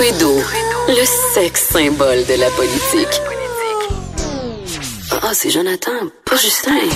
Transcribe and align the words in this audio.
Trudeau, 0.00 0.38
le 0.88 1.34
sexe 1.34 1.68
symbole 1.74 2.24
de 2.24 2.40
la 2.40 2.48
politique. 2.52 3.20
Ah, 5.10 5.34
c'est 5.34 5.50
Jonathan, 5.50 5.90
pas 6.24 6.36
Justin. 6.36 6.88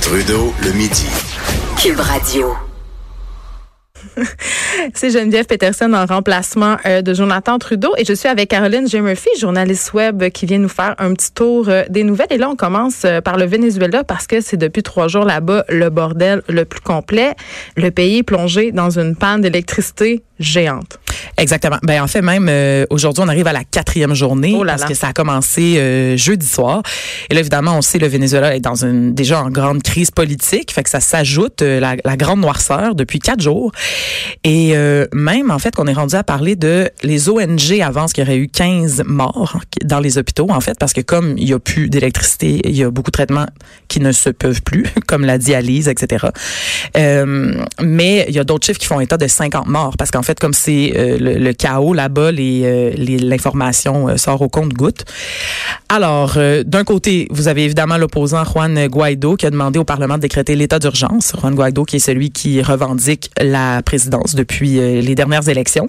Trudeau, 0.00 0.54
le 0.62 0.70
midi. 0.70 1.08
Cube 1.76 1.98
Radio. 1.98 2.54
C'est 4.94 5.10
Geneviève 5.10 5.46
Peterson 5.46 5.92
en 5.92 6.06
remplacement 6.06 6.76
euh, 6.86 7.02
de 7.02 7.14
Jonathan 7.14 7.58
Trudeau 7.58 7.92
et 7.98 8.04
je 8.04 8.12
suis 8.12 8.28
avec 8.28 8.48
Caroline 8.48 8.88
J. 8.88 9.00
Murphy, 9.00 9.28
journaliste 9.38 9.92
web 9.92 10.28
qui 10.30 10.46
vient 10.46 10.58
nous 10.58 10.68
faire 10.68 10.94
un 10.98 11.12
petit 11.14 11.32
tour 11.32 11.68
euh, 11.68 11.84
des 11.88 12.04
nouvelles. 12.04 12.28
Et 12.30 12.38
là, 12.38 12.48
on 12.48 12.56
commence 12.56 13.02
euh, 13.04 13.20
par 13.20 13.36
le 13.36 13.44
Venezuela 13.44 14.04
parce 14.04 14.26
que 14.26 14.40
c'est 14.40 14.56
depuis 14.56 14.82
trois 14.82 15.08
jours 15.08 15.24
là-bas 15.24 15.64
le 15.68 15.90
bordel 15.90 16.42
le 16.48 16.64
plus 16.64 16.80
complet. 16.80 17.34
Le 17.76 17.90
pays 17.90 18.18
est 18.18 18.22
plongé 18.22 18.72
dans 18.72 18.98
une 18.98 19.16
panne 19.16 19.40
d'électricité 19.40 20.22
géante. 20.38 20.98
Exactement. 21.38 21.78
Ben 21.82 22.02
en 22.02 22.06
fait 22.06 22.22
même 22.22 22.46
euh, 22.48 22.84
aujourd'hui 22.90 23.22
on 23.24 23.28
arrive 23.28 23.46
à 23.46 23.52
la 23.52 23.64
quatrième 23.64 24.14
journée 24.14 24.54
Oh 24.56 24.64
là 24.64 24.72
parce 24.72 24.82
là. 24.82 24.88
que 24.88 24.94
ça 24.94 25.08
a 25.08 25.12
commencé 25.12 25.76
euh, 25.78 26.16
jeudi 26.16 26.46
soir. 26.46 26.82
Et 27.28 27.34
là 27.34 27.40
évidemment 27.40 27.76
on 27.76 27.82
sait 27.82 27.98
le 27.98 28.06
Venezuela 28.08 28.54
est 28.54 28.60
dans 28.60 28.84
une 28.84 29.14
déjà 29.14 29.42
en 29.42 29.50
grande 29.50 29.82
crise 29.82 30.10
politique, 30.10 30.72
fait 30.72 30.82
que 30.82 30.90
ça 30.90 31.00
s'ajoute 31.00 31.62
euh, 31.62 31.80
la, 31.80 31.96
la 32.04 32.16
grande 32.16 32.40
noirceur 32.40 32.94
depuis 32.94 33.18
quatre 33.18 33.40
jours. 33.40 33.72
Et 34.44 34.72
euh, 34.74 35.06
même 35.12 35.50
en 35.50 35.58
fait 35.58 35.74
qu'on 35.74 35.86
est 35.86 35.92
rendu 35.92 36.14
à 36.14 36.24
parler 36.24 36.56
de 36.56 36.90
les 37.02 37.28
ONG 37.28 37.80
avancent 37.82 38.12
qu'il 38.12 38.24
y 38.24 38.26
aurait 38.26 38.38
eu 38.38 38.48
15 38.48 39.04
morts 39.06 39.58
dans 39.84 40.00
les 40.00 40.18
hôpitaux 40.18 40.48
en 40.50 40.60
fait 40.60 40.78
parce 40.78 40.92
que 40.92 41.00
comme 41.00 41.34
il 41.38 41.48
y 41.48 41.52
a 41.52 41.58
plus 41.58 41.88
d'électricité, 41.88 42.60
il 42.64 42.76
y 42.76 42.84
a 42.84 42.90
beaucoup 42.90 43.10
de 43.10 43.16
traitements 43.16 43.46
qui 43.88 44.00
ne 44.00 44.12
se 44.12 44.30
peuvent 44.30 44.62
plus 44.62 44.86
comme 45.06 45.24
la 45.24 45.38
dialyse 45.38 45.88
etc. 45.88 46.26
Euh, 46.96 47.54
mais 47.80 48.26
il 48.28 48.34
y 48.34 48.38
a 48.38 48.44
d'autres 48.44 48.66
chiffres 48.66 48.78
qui 48.78 48.86
font 48.86 49.00
état 49.00 49.16
de 49.16 49.26
50 49.26 49.66
morts 49.66 49.96
parce 49.96 50.10
qu'en 50.10 50.22
fait 50.22 50.38
comme 50.38 50.54
c'est 50.54 50.92
le, 51.18 51.52
chaos 51.52 51.94
là-bas, 51.94 52.32
les, 52.32 52.62
euh, 52.64 52.90
les- 52.96 53.18
l'information 53.18 54.08
euh, 54.08 54.16
sort 54.16 54.40
au 54.42 54.48
compte-goutte. 54.48 55.04
Alors, 55.88 56.34
euh, 56.36 56.62
d'un 56.64 56.84
côté, 56.84 57.26
vous 57.30 57.48
avez 57.48 57.64
évidemment 57.64 57.96
l'opposant 57.96 58.44
Juan 58.44 58.86
Guaido 58.86 59.36
qui 59.36 59.46
a 59.46 59.50
demandé 59.50 59.78
au 59.78 59.84
Parlement 59.84 60.16
de 60.16 60.22
décréter 60.22 60.54
l'état 60.56 60.78
d'urgence. 60.78 61.32
Juan 61.40 61.54
Guaido 61.54 61.84
qui 61.84 61.96
est 61.96 62.00
celui 62.00 62.30
qui 62.30 62.62
revendique 62.62 63.30
la 63.40 63.82
présidence 63.82 64.34
depuis 64.34 64.70
les 65.02 65.14
dernières 65.14 65.48
élections. 65.48 65.88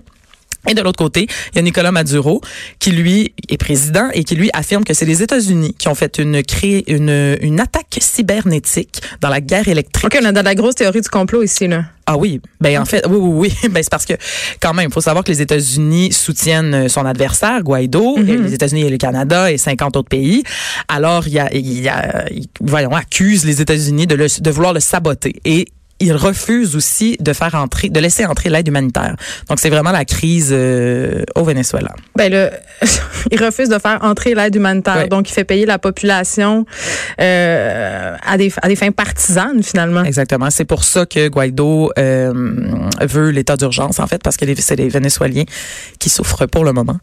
Et 0.70 0.74
de 0.74 0.82
l'autre 0.82 0.98
côté, 1.00 1.28
il 1.52 1.56
y 1.56 1.60
a 1.60 1.62
Nicolas 1.64 1.92
Maduro 1.92 2.42
qui 2.80 2.92
lui 2.92 3.34
est 3.50 3.58
président 3.58 4.10
et 4.14 4.24
qui 4.24 4.36
lui 4.36 4.50
affirme 4.54 4.84
que 4.84 4.94
c'est 4.94 5.06
les 5.06 5.24
États-Unis 5.24 5.76
qui 5.78 5.88
ont 5.88 5.96
fait 5.96 6.20
une 6.20 6.44
cré- 6.44 6.84
une 6.88 7.38
une 7.42 7.60
attaque 7.60 7.98
cybernétique 8.00 9.02
dans 9.22 9.30
la 9.30 9.42
guerre 9.42 9.68
électrique. 9.68 10.06
OK, 10.06 10.20
on 10.22 10.26
a 10.26 10.32
de 10.32 10.40
la 10.40 10.56
grosse 10.56 10.76
théorie 10.76 11.02
du 11.02 11.10
complot 11.10 11.44
ici, 11.44 11.68
là. 11.68 11.86
Ah 12.06 12.18
oui, 12.18 12.42
ben 12.60 12.80
en 12.82 12.86
fait, 12.86 13.06
oui, 13.08 13.18
oui, 13.20 13.54
oui. 13.64 13.70
Ben 13.72 13.82
c'est 13.84 13.90
parce 13.90 14.06
que 14.06 14.14
quand 14.60 14.74
même, 14.74 14.90
il 14.90 14.94
faut 14.94 15.02
savoir 15.02 15.24
que 15.24 15.32
les 15.32 15.42
États-Unis 15.42 16.12
soutiennent 16.12 16.74
euh, 16.74 16.88
son 16.90 17.06
adversaire, 17.06 17.62
Guaido, 17.64 18.18
et 18.18 18.24
les 18.38 18.54
États-Unis 18.54 18.82
et 18.82 18.90
le 18.90 18.98
Canada 18.98 19.52
et 19.52 19.58
50 19.58 19.96
autres 19.98 20.10
pays. 20.10 20.44
Alors, 20.88 21.28
il 21.28 21.34
y 21.34 21.40
a, 21.40 21.54
il 21.54 21.80
y 21.82 21.88
a, 21.90 22.26
voyons, 22.60 22.92
accuse 22.92 23.46
les 23.46 23.62
États-Unis 23.62 24.08
de, 24.08 24.16
le, 24.16 24.28
de 24.42 24.52
vouloir 24.52 24.74
le 24.74 24.80
saboter 24.80 25.36
et 25.46 25.68
il 26.02 26.14
refuse 26.14 26.76
aussi 26.76 27.16
de 27.20 27.32
faire 27.32 27.56
entrer, 27.56 27.90
de 27.90 28.00
laisser 28.00 28.26
entrer 28.26 28.50
l'aide 28.50 28.68
humanitaire. 28.68 29.16
Donc 29.48 29.60
c'est 29.60 29.70
vraiment 29.70 29.92
la 29.92 30.04
crise 30.04 30.50
euh, 30.52 31.24
au 31.36 31.44
Venezuela. 31.44 31.94
Ben 32.16 32.32
là, 32.32 32.52
il 33.32 33.44
refuse 33.44 33.70
de 33.70 33.78
faire 33.78 34.00
entrer 34.02 34.34
l'aide 34.34 34.56
humanitaire, 34.56 35.08
donc 35.08 35.30
il 35.30 35.34
fait 35.34 35.44
payer 35.44 35.66
la 35.66 35.78
population 35.80 36.66
euh, 37.22 38.16
à 38.26 38.38
des 38.38 38.52
à 38.62 38.68
des 38.68 38.76
fins 38.76 38.92
partisanes 38.92 39.64
finalement. 39.64 40.04
Exactement. 40.04 40.50
C'est 40.50 40.66
pour 40.66 40.84
ça 40.84 41.06
que 41.06 41.30
Guaido 41.30 41.92
euh, 41.98 42.34
veut 43.02 43.30
l'état 43.30 43.56
d'urgence, 43.56 44.00
en 44.00 44.08
fait, 44.08 44.22
parce 44.24 44.38
que 44.38 44.46
c'est 44.58 44.76
les 44.76 44.90
Vénézuéliens 44.90 45.46
qui 46.00 46.10
souffrent 46.10 46.48
pour 46.48 46.66
le 46.66 46.74
moment. 46.74 46.98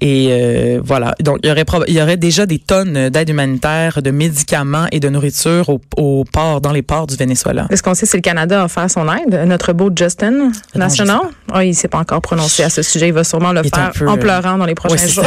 Et 0.00 0.78
voilà. 0.82 1.14
Donc, 1.20 1.38
il 1.42 1.48
y 1.48 1.52
aurait 1.52 1.64
il 1.86 1.94
y 1.94 2.02
aurait 2.02 2.16
déjà 2.16 2.46
des 2.46 2.58
tonnes 2.58 3.10
d'aide 3.10 3.28
humanitaire, 3.28 4.02
de 4.02 4.10
médicaments 4.10 4.86
et 4.92 5.00
de 5.00 5.08
nourriture 5.08 5.68
au, 5.68 5.80
au 5.96 6.24
port, 6.24 6.60
dans 6.60 6.72
les 6.72 6.82
ports 6.82 7.06
du 7.06 7.16
Venezuela. 7.16 7.66
Est-ce 7.70 7.82
qu'on 7.82 7.94
sait 7.94 8.06
si 8.06 8.16
le 8.16 8.22
Canada 8.30 8.62
a 8.62 8.64
offert 8.66 8.88
son 8.88 9.08
aide? 9.12 9.34
Notre 9.46 9.72
beau 9.72 9.90
Justin 9.94 10.52
National? 10.76 11.18
Ah, 11.52 11.64
il 11.64 11.74
s'est 11.74 11.88
pas 11.88 11.98
encore 11.98 12.20
prononcé 12.20 12.62
à 12.62 12.70
ce 12.70 12.80
sujet. 12.80 13.08
Il 13.08 13.12
va 13.12 13.24
sûrement 13.24 13.50
le 13.50 13.64
faire 13.64 13.90
peu, 13.92 14.06
en 14.08 14.14
euh, 14.14 14.20
pleurant 14.20 14.56
dans 14.56 14.66
les 14.66 14.76
prochains 14.76 14.94
Ouais, 14.94 15.08
jours. 15.08 15.24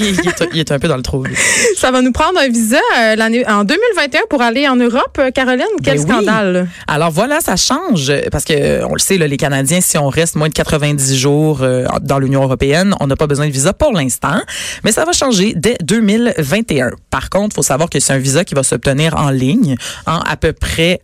il, 0.00 0.06
il 0.24 0.28
est, 0.28 0.48
il 0.52 0.58
est 0.58 0.72
un 0.72 0.80
peu 0.80 0.88
dans 0.88 0.96
le 0.96 1.02
trou. 1.02 1.22
Ça 1.76 1.92
va 1.92 2.02
nous 2.02 2.10
prendre 2.10 2.40
un 2.40 2.48
visa 2.48 2.78
euh, 2.98 3.14
l'année 3.14 3.46
en 3.48 3.62
2021 3.62 4.22
pour 4.28 4.42
aller 4.42 4.66
en 4.66 4.74
Europe, 4.74 5.16
euh, 5.20 5.30
Caroline. 5.30 5.64
Quel 5.84 5.94
Ben 5.98 6.02
oui. 6.04 6.10
scandale! 6.10 6.68
Alors 6.88 7.12
voilà, 7.12 7.40
ça 7.40 7.54
change 7.54 8.12
parce 8.32 8.44
que 8.44 8.82
on 8.84 8.94
le 8.94 8.98
sait, 8.98 9.16
là, 9.16 9.28
les 9.28 9.36
Canadiens, 9.36 9.80
si 9.80 9.96
on 9.96 10.08
reste 10.08 10.34
moins 10.34 10.48
de 10.48 10.54
90 10.54 11.16
jours 11.16 11.60
euh, 11.62 11.84
dans 12.02 12.18
l'Union 12.18 12.42
européenne, 12.42 12.94
on 12.98 13.06
n'a 13.06 13.14
pas 13.14 13.28
besoin 13.28 13.46
de 13.46 13.52
visa 13.52 13.72
pour 13.72 13.92
l'instant, 13.92 14.40
mais 14.82 14.90
ça 14.90 15.04
va 15.04 15.12
changer 15.12 15.52
dès 15.54 15.76
2021. 15.84 16.90
Par 17.10 17.30
contre, 17.30 17.50
il 17.52 17.54
faut 17.54 17.62
savoir 17.62 17.88
que 17.88 18.00
c'est 18.00 18.12
un 18.12 18.18
visa 18.18 18.44
qui 18.44 18.54
va 18.56 18.64
s'obtenir 18.64 19.14
en 19.16 19.30
ligne 19.30 19.76
en 20.08 20.18
à 20.18 20.36
peu 20.36 20.52
près, 20.52 21.00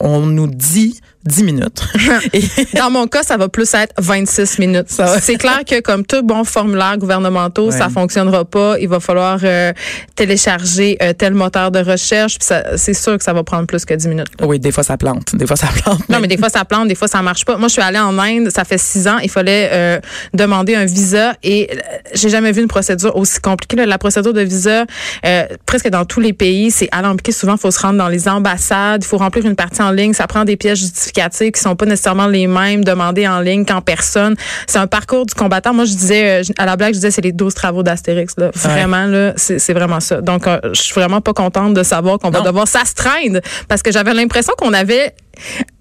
on 0.00 0.26
nous 0.26 0.46
dit 0.46 1.00
10 1.26 1.42
minutes. 1.44 1.82
Dans 2.74 2.90
mon 2.90 3.06
cas, 3.06 3.22
ça 3.22 3.36
va 3.36 3.48
plus 3.48 3.72
être 3.74 3.94
26 3.98 4.58
minutes. 4.58 4.88
C'est 5.20 5.36
clair 5.36 5.60
que 5.66 5.80
comme 5.80 6.04
tout 6.04 6.22
bon 6.22 6.44
formulaire 6.44 6.98
gouvernementaux, 6.98 7.70
Ouais. 7.70 7.78
ça 7.78 7.88
fonctionnera 7.88 8.44
pas. 8.44 8.76
Il 8.78 8.88
va 8.88 9.00
falloir 9.00 9.38
euh, 9.42 9.72
télécharger 10.16 10.96
euh, 11.02 11.12
tel 11.12 11.34
moteur 11.34 11.70
de 11.70 11.78
recherche. 11.80 12.36
C'est 12.76 12.94
sûr 12.94 13.16
que 13.18 13.24
ça 13.24 13.32
va 13.32 13.42
prendre 13.44 13.66
plus 13.66 13.84
que 13.84 13.94
10 13.94 14.08
minutes. 14.08 14.26
oui, 14.42 14.58
des 14.58 14.72
fois 14.72 14.82
ça 14.82 14.96
plante, 14.96 15.34
des 15.36 15.46
fois 15.46 15.56
ça 15.56 15.68
plante. 15.68 16.08
Non, 16.08 16.18
mais 16.20 16.28
des 16.28 16.36
fois 16.38 16.48
ça 16.48 16.64
plante, 16.64 16.88
des 16.88 16.94
fois 16.94 17.08
ça 17.08 17.22
marche 17.22 17.44
pas. 17.44 17.56
Moi, 17.56 17.68
je 17.68 17.72
suis 17.74 17.82
allée 17.82 17.98
en 17.98 18.18
Inde, 18.18 18.50
ça 18.50 18.64
fait 18.64 18.78
six 18.78 19.06
ans. 19.08 19.18
Il 19.22 19.30
fallait 19.30 19.70
euh, 19.72 20.00
demander 20.32 20.74
un 20.74 20.84
visa 20.84 21.34
et 21.42 21.68
euh, 21.72 21.76
j'ai 22.14 22.28
jamais 22.28 22.52
vu 22.52 22.62
une 22.62 22.68
procédure 22.68 23.16
aussi 23.16 23.40
compliquée. 23.40 23.76
là. 23.76 23.86
La 23.86 23.98
procédure 23.98 24.32
de 24.32 24.40
visa, 24.40 24.84
euh, 25.26 25.44
presque 25.66 25.88
dans 25.88 26.04
tous 26.04 26.20
les 26.20 26.32
pays, 26.32 26.70
c'est 26.70 26.88
alambiqué. 26.92 27.32
Souvent, 27.32 27.54
il 27.54 27.60
faut 27.60 27.70
se 27.70 27.80
rendre 27.80 27.98
dans 27.98 28.08
les 28.08 28.28
ambassades, 28.28 29.02
il 29.04 29.06
faut 29.06 29.18
remplir 29.18 29.44
une 29.46 29.56
partie 29.56 29.82
en 29.82 29.90
ligne. 29.90 30.12
Ça 30.14 30.26
prend 30.26 30.44
des 30.44 30.56
pièces 30.56 30.80
qui 31.14 31.60
sont 31.60 31.76
pas 31.76 31.86
nécessairement 31.86 32.26
les 32.26 32.46
mêmes 32.46 32.84
demandées 32.84 33.26
en 33.26 33.40
ligne 33.40 33.64
qu'en 33.64 33.80
personne. 33.80 34.34
C'est 34.66 34.78
un 34.78 34.86
parcours 34.86 35.26
du 35.26 35.34
combattant. 35.34 35.72
Moi, 35.72 35.84
je 35.84 35.92
disais 35.92 36.40
euh, 36.40 36.52
à 36.58 36.66
la 36.66 36.76
blague, 36.76 36.90
je 36.90 36.98
disais 36.98 37.10
c'est 37.10 37.22
les 37.22 37.32
12 37.32 37.54
travaux 37.54 37.82
d'Astérix. 37.82 38.34
Là. 38.36 38.50
Vraiment 38.54 39.06
là, 39.06 39.32
c'est 39.36 39.72
vraiment 39.72 40.00
ça. 40.00 40.20
Donc, 40.20 40.46
euh, 40.46 40.58
je 40.72 40.82
suis 40.82 40.94
vraiment 40.94 41.20
pas 41.20 41.32
contente 41.32 41.74
de 41.74 41.82
savoir 41.82 42.18
qu'on 42.18 42.30
va 42.30 42.40
devoir 42.40 42.68
s'astreindre 42.68 43.40
parce 43.68 43.82
que 43.82 43.92
j'avais 43.92 44.14
l'impression 44.14 44.52
qu'on 44.58 44.72
avait 44.72 45.14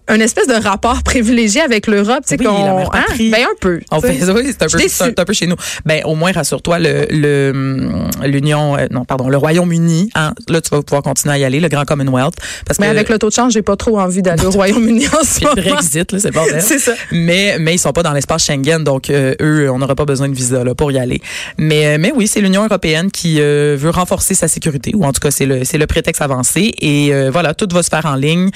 un 0.08 0.20
espèce 0.20 0.48
de 0.48 0.54
rapport 0.54 1.02
privilégié 1.04 1.62
avec 1.62 1.88
l'Europe, 1.88 2.24
tu 2.28 2.36
sais 2.36 2.38
Oui, 2.40 2.46
qu'on 2.46 2.86
patrie. 2.90 3.30
ben 3.32 3.44
un 3.44 3.56
peu. 3.60 3.80
On 3.92 4.02
fait, 4.02 4.10
oui, 4.10 4.18
c'est 4.20 4.64
un, 4.64 4.68
peu, 4.68 4.80
c'est 4.88 5.20
un- 5.20 5.26
peu 5.26 5.34
chez 5.34 5.48
nous. 5.48 5.56
Ben, 5.86 6.04
au 6.06 6.16
moins, 6.16 6.32
rassure-toi, 6.34 6.80
le, 6.80 7.08
le, 7.10 7.52
hum, 7.54 8.10
l'Union, 8.26 8.78
euh, 8.78 8.88
non, 8.92 9.06
pardon, 9.06 9.30
le 9.30 9.38
Royaume-Uni, 9.38 10.10
hein, 10.16 10.34
là, 10.50 10.60
tu 10.62 10.70
vas 10.72 10.82
pouvoir 10.82 11.04
continuer 11.04 11.36
à 11.36 11.38
y 11.38 11.44
aller, 11.46 11.60
le 11.62 11.70
Grand 11.70 11.86
Commonwealth. 11.86 12.36
Parce 12.66 12.80
Mais 12.80 12.88
que, 12.88 12.92
avec 12.92 13.10
le 13.10 13.18
taux 13.18 13.30
de 13.30 13.34
change, 13.34 13.54
j'ai 13.54 13.62
pas 13.62 13.76
trop 13.78 13.98
envie 14.00 14.22
d'aller 14.22 14.46
au 14.46 14.52
Royaume-Uni 14.52 15.08
en 15.08 15.24
ce 15.24 15.40
le 15.56 15.62
moment. 15.62 15.76
Brexit, 15.76 16.12
là, 16.12 16.20
c'est 16.20 16.32
bordel. 16.32 16.62
C'est 16.62 16.80
ça. 16.80 16.94
Mais, 17.12 17.58
mais 17.60 17.76
ils 17.76 17.80
sont 17.80 17.94
pas 17.94 18.04
dans 18.04 18.14
l'espace 18.14 18.44
Schengen, 18.46 18.84
donc 18.84 19.10
euh, 19.10 19.36
eux, 19.42 19.70
on 19.72 19.80
n'aura 19.80 19.96
pas 19.96 20.06
besoin 20.06 20.28
de 20.28 20.36
visa 20.36 20.64
là, 20.64 20.76
pour 20.76 20.92
y 20.92 20.98
aller. 20.98 21.22
Mais, 21.58 21.96
euh, 21.96 21.98
mais 22.00 22.12
oui, 22.14 22.28
c'est 22.28 22.42
l'Union 22.42 22.66
européenne 22.66 23.10
qui 23.12 23.38
euh, 23.40 23.78
veut 23.80 23.90
renforcer 23.90 24.34
sa 24.34 24.48
sécurité, 24.48 24.92
ou 24.96 25.06
en 25.06 25.14
tout 25.14 25.22
cas, 25.22 25.32
c'est 25.32 25.46
le, 25.46 25.64
c'est 25.64 25.78
le 25.78 25.88
prétexte 25.88 26.22
avancé. 26.22 26.74
Et 26.82 27.12
voilà, 27.30 27.54
tout 27.54 27.68
va 27.72 27.84
se 27.84 27.90
faire 27.90 28.06
en 28.06 28.16
ligne. 28.16 28.50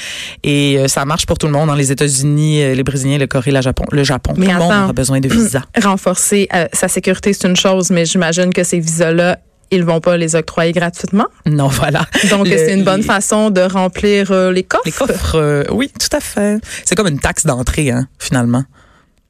Et 0.44 0.78
ça 0.88 1.06
marche 1.06 1.25
pour 1.25 1.37
tout 1.38 1.48
le 1.48 1.53
monde, 1.53 1.68
dans 1.68 1.75
les 1.75 1.92
États-Unis, 1.92 2.64
euh, 2.64 2.74
les 2.74 2.84
Brésiliens, 2.84 3.18
le 3.18 3.28
Corée, 3.28 3.52
le 3.52 3.62
Japon. 3.62 3.86
Le 3.92 4.03
Japon. 4.03 4.34
Mais 4.38 4.48
tout 4.48 4.52
le 4.53 4.58
monde 4.59 4.72
aura 4.84 4.94
besoin 4.94 5.20
de 5.20 5.28
visa. 5.28 5.62
Renforcer 5.84 6.48
euh, 6.53 6.68
sa 6.74 6.88
sécurité, 6.88 7.34
c'est 7.34 7.48
une 7.48 7.56
chose, 7.56 7.90
mais 7.92 8.06
j'imagine 8.06 8.53
que 8.53 8.64
ces 8.64 8.80
visas-là, 8.80 9.40
ils 9.70 9.84
vont 9.84 10.00
pas 10.00 10.16
les 10.16 10.36
octroyer 10.36 10.72
gratuitement. 10.72 11.25
non, 11.46 11.68
voilà. 11.68 12.06
Donc, 12.30 12.48
c'est 12.48 12.74
une 12.74 12.84
bonne 12.86 13.02
les- 13.02 13.06
façon 13.08 13.50
de 13.50 13.62
remplir 13.62 14.31
euh, 14.31 14.52
les 14.52 14.64
coffres. 14.64 14.84
Les 14.86 14.92
coffres, 14.94 15.36
euh, 15.36 15.64
oui, 15.72 15.92
tout 16.00 16.16
à 16.16 16.20
fait. 16.22 16.59
C'est 16.86 16.96
comme 16.96 17.08
une 17.08 17.20
taxe 17.20 17.46
d'entrée, 17.46 17.92
hein, 17.92 18.08
finalement. 18.18 18.64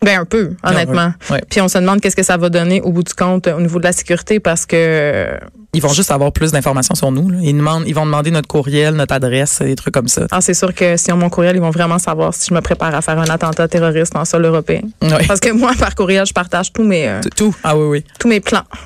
Ben 0.04 0.20
un 0.22 0.26
peu, 0.26 0.52
honnêtement. 0.64 1.12
ouais. 1.30 1.36
Ouais. 1.38 1.42
Puis 1.50 1.60
on 1.60 1.68
se 1.68 1.78
demande 1.80 2.02
qu'est-ce 2.02 2.16
que 2.16 2.24
ça 2.24 2.38
va 2.38 2.50
donner 2.50 2.82
au 2.82 2.92
bout 2.92 3.04
du 3.04 3.14
compte 3.14 3.48
euh, 3.48 3.56
au 3.58 3.62
niveau 3.62 3.80
de 3.80 3.84
la 3.84 3.92
sécurité 3.92 4.40
parce 4.40 4.66
que 4.68 4.76
euh, 4.78 5.38
Ils 5.74 5.82
vont 5.82 5.90
juste 5.94 6.12
avoir 6.12 6.32
plus 6.32 6.52
d'informations 6.52 6.94
sur 6.94 7.12
nous. 7.12 7.30
là. 7.32 7.40
Ils, 7.42 7.58
demandent, 7.58 7.84
ils 7.88 7.96
vont 7.96 8.06
demander 8.06 8.30
notre 8.30 8.48
courriel, 8.48 8.94
notre 8.94 9.16
adresse, 9.16 9.60
des 9.62 9.76
trucs 9.76 9.94
comme 9.96 10.08
ça. 10.08 10.28
ah, 10.30 10.40
c'est 10.40 10.54
sûr 10.54 10.74
que 10.76 10.98
si 10.98 11.12
on 11.12 11.18
mon 11.18 11.30
courriel, 11.30 11.56
ils 11.56 11.62
vont 11.62 11.72
vraiment 11.72 11.98
savoir 11.98 12.34
si 12.36 12.48
je 12.50 12.54
me 12.54 12.62
prépare 12.62 12.94
à 12.94 13.02
faire 13.02 13.18
un 13.18 13.26
attentat 13.30 13.68
terroriste 13.68 14.16
en 14.16 14.24
sol 14.24 14.46
européen. 14.46 14.82
Ouais. 15.02 15.26
Parce 15.28 15.40
que 15.40 15.50
moi, 15.52 15.72
par 15.80 15.96
courriel, 15.96 16.28
je 16.28 16.34
partage 16.34 16.72
tous 16.72 16.84
mes 16.84 17.08
euh, 17.08 17.20
Tout. 17.36 17.56
Ah 17.64 17.76
oui, 17.76 17.86
oui. 17.88 18.04
tous 18.20 18.28
mes 18.28 18.40
plans. 18.40 18.64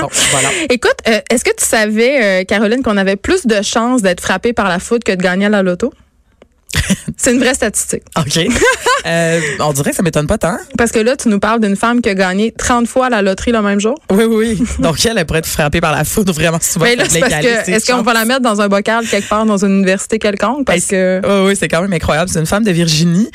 Bon, 0.00 0.08
voilà. 0.30 0.48
Écoute, 0.70 0.96
euh, 1.08 1.20
est-ce 1.28 1.44
que 1.44 1.54
tu 1.58 1.64
savais, 1.64 2.42
euh, 2.42 2.44
Caroline, 2.44 2.82
qu'on 2.82 2.96
avait 2.96 3.16
plus 3.16 3.46
de 3.46 3.62
chances 3.62 4.00
d'être 4.02 4.20
frappé 4.20 4.52
par 4.52 4.68
la 4.68 4.78
foudre 4.78 5.02
que 5.04 5.12
de 5.12 5.22
gagner 5.22 5.46
à 5.46 5.48
la 5.50 5.62
loto? 5.62 5.92
C'est 7.16 7.32
une 7.32 7.38
vraie 7.38 7.54
statistique. 7.54 8.02
OK. 8.16 8.46
Euh, 9.06 9.40
on 9.60 9.72
dirait 9.72 9.90
que 9.90 9.96
ça 9.96 10.02
m'étonne 10.02 10.26
pas 10.26 10.38
tant. 10.38 10.56
Parce 10.78 10.92
que 10.92 10.98
là, 10.98 11.16
tu 11.16 11.28
nous 11.28 11.40
parles 11.40 11.60
d'une 11.60 11.76
femme 11.76 12.00
qui 12.00 12.08
a 12.08 12.14
gagné 12.14 12.52
30 12.52 12.86
fois 12.86 13.10
la 13.10 13.22
loterie 13.22 13.52
le 13.52 13.62
même 13.62 13.80
jour. 13.80 13.98
Oui, 14.10 14.24
oui. 14.24 14.62
Donc, 14.78 15.04
elle, 15.04 15.18
elle 15.18 15.26
pourrait 15.26 15.40
être 15.40 15.46
frappée 15.46 15.80
par 15.80 15.92
la 15.92 16.04
foudre 16.04 16.32
vraiment 16.32 16.58
souvent. 16.60 16.84
Mais 16.84 16.96
là, 16.96 17.04
c'est 17.08 17.20
parce 17.20 17.34
que, 17.34 17.70
est-ce 17.70 17.90
qu'on 17.90 18.02
va 18.02 18.14
la 18.14 18.24
mettre 18.24 18.42
dans 18.42 18.60
un 18.60 18.68
bocal 18.68 19.06
quelque 19.06 19.28
part 19.28 19.44
dans 19.44 19.64
une 19.64 19.78
université 19.78 20.18
quelconque? 20.18 20.66
Parce 20.66 20.86
que. 20.86 21.20
Oui, 21.24 21.48
oui, 21.48 21.56
c'est 21.58 21.68
quand 21.68 21.82
même 21.82 21.92
incroyable. 21.92 22.30
C'est 22.30 22.40
une 22.40 22.46
femme 22.46 22.64
de 22.64 22.70
Virginie. 22.70 23.30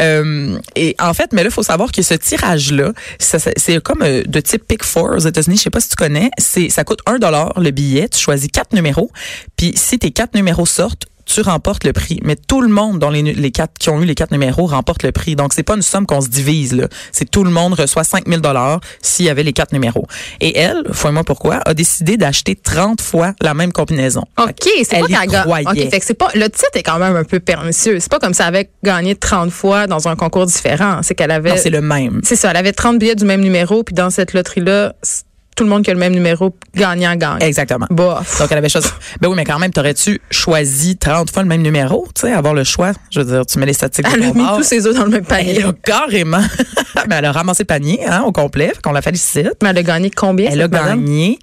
Euh, 0.00 0.58
et 0.76 0.96
en 1.00 1.14
fait, 1.14 1.32
mais 1.32 1.42
là, 1.42 1.50
il 1.50 1.52
faut 1.52 1.62
savoir 1.62 1.92
que 1.92 2.02
ce 2.02 2.14
tirage-là, 2.14 2.92
c'est 3.18 3.82
comme 3.82 4.02
euh, 4.02 4.22
de 4.26 4.40
type 4.40 4.66
Pick 4.66 4.84
Four 4.84 5.16
aux 5.16 5.18
États-Unis. 5.18 5.56
Je 5.56 5.62
sais 5.62 5.70
pas 5.70 5.80
si 5.80 5.88
tu 5.88 5.96
connais. 5.96 6.30
C'est, 6.38 6.68
ça 6.68 6.84
coûte 6.84 7.00
un 7.06 7.18
dollar 7.18 7.52
le 7.60 7.70
billet. 7.70 8.08
Tu 8.08 8.18
choisis 8.18 8.48
quatre 8.48 8.72
numéros. 8.72 9.10
Puis, 9.56 9.72
si 9.76 9.98
tes 9.98 10.10
quatre 10.10 10.34
numéros 10.34 10.66
sortent, 10.66 11.06
tu 11.24 11.40
remportes 11.40 11.84
le 11.84 11.92
prix. 11.92 12.20
Mais 12.24 12.36
tout 12.36 12.60
le 12.60 12.68
monde 12.68 12.98
dans 12.98 13.10
les, 13.10 13.22
les 13.22 13.50
quatre 13.50 13.72
qui 13.78 13.90
ont 13.90 14.00
eu 14.00 14.04
les 14.04 14.14
quatre 14.14 14.30
numéros 14.32 14.66
remporte 14.66 15.02
le 15.02 15.12
prix. 15.12 15.36
Donc, 15.36 15.52
c'est 15.52 15.62
pas 15.62 15.74
une 15.74 15.82
somme 15.82 16.06
qu'on 16.06 16.20
se 16.20 16.28
divise, 16.28 16.72
là. 16.74 16.88
C'est 17.12 17.30
tout 17.30 17.44
le 17.44 17.50
monde 17.50 17.74
reçoit 17.74 18.04
5000 18.04 18.40
dollars 18.40 18.80
s'il 19.00 19.26
y 19.26 19.28
avait 19.30 19.42
les 19.42 19.52
quatre 19.52 19.72
numéros. 19.72 20.06
Et 20.40 20.56
elle, 20.58 20.82
fouille-moi 20.92 21.24
pourquoi, 21.24 21.56
a 21.64 21.74
décidé 21.74 22.16
d'acheter 22.16 22.54
30 22.56 23.00
fois 23.00 23.34
la 23.40 23.54
même 23.54 23.72
combinaison. 23.72 24.22
OK, 24.38 24.68
c'est 24.84 25.00
pas 25.00 25.06
qu'elle 25.06 25.28
ga- 25.28 25.42
croyait. 25.42 25.66
OK, 25.68 25.90
fait 25.90 26.00
que 26.00 26.04
c'est 26.06 26.14
pas 26.14 26.28
le 26.34 26.48
titre 26.48 26.70
est 26.74 26.82
quand 26.82 26.98
même 26.98 27.16
un 27.16 27.24
peu 27.24 27.40
pernicieux. 27.40 27.98
C'est 28.00 28.10
pas 28.10 28.18
comme 28.18 28.34
ça 28.34 28.44
elle 28.48 28.56
avait 28.56 28.70
gagné 28.82 29.14
30 29.14 29.50
fois 29.50 29.86
dans 29.86 30.08
un 30.08 30.16
concours 30.16 30.46
différent, 30.46 31.00
c'est 31.02 31.14
qu'elle 31.14 31.30
avait 31.30 31.50
Non, 31.50 31.56
c'est 31.56 31.70
le 31.70 31.80
même. 31.80 32.20
C'est 32.24 32.36
ça, 32.36 32.50
elle 32.50 32.56
avait 32.56 32.72
30 32.72 32.98
billets 32.98 33.14
du 33.14 33.24
même 33.24 33.40
numéro 33.40 33.82
puis 33.84 33.94
dans 33.94 34.10
cette 34.10 34.32
loterie 34.32 34.60
là, 34.62 34.94
tout 35.56 35.64
le 35.64 35.70
monde 35.70 35.82
qui 35.82 35.90
a 35.90 35.94
le 35.94 36.00
même 36.00 36.14
numéro 36.14 36.54
gagnant 36.74 37.14
gagne. 37.16 37.42
Exactement. 37.42 37.86
Bof. 37.90 38.38
Donc, 38.38 38.50
elle 38.50 38.58
avait 38.58 38.68
choisi. 38.68 38.88
Ben 39.20 39.28
oui, 39.28 39.34
mais 39.36 39.44
quand 39.44 39.58
même, 39.58 39.70
t'aurais-tu 39.70 40.20
choisi 40.30 40.96
30 40.96 41.30
fois 41.30 41.42
le 41.42 41.48
même 41.48 41.62
numéro? 41.62 42.06
Tu 42.14 42.22
sais, 42.22 42.32
avoir 42.32 42.54
le 42.54 42.64
choix? 42.64 42.92
Je 43.10 43.20
veux 43.20 43.26
dire, 43.26 43.46
tu 43.46 43.58
mets 43.58 43.66
les 43.66 43.72
statistiques 43.72 44.06
Elle 44.14 44.24
a 44.24 44.32
mis 44.32 44.46
tous 44.56 44.62
ses 44.62 44.86
œufs 44.86 44.94
dans 44.94 45.04
le 45.04 45.10
même 45.10 45.24
panier. 45.24 45.56
Elle 45.58 45.66
a 45.66 45.72
carrément. 45.72 46.42
mais 47.08 47.16
elle 47.18 47.24
a 47.24 47.32
ramassé 47.32 47.64
le 47.64 47.66
panier, 47.66 48.00
hein, 48.06 48.22
au 48.22 48.32
complet. 48.32 48.68
Fait 48.68 48.82
qu'on 48.82 48.92
la 48.92 49.02
félicite. 49.02 49.56
Mais 49.62 49.70
elle 49.70 49.78
a 49.78 49.82
gagné 49.82 50.10
combien 50.10 50.50
Elle 50.50 50.62
a 50.62 50.68
gagné 50.68 51.38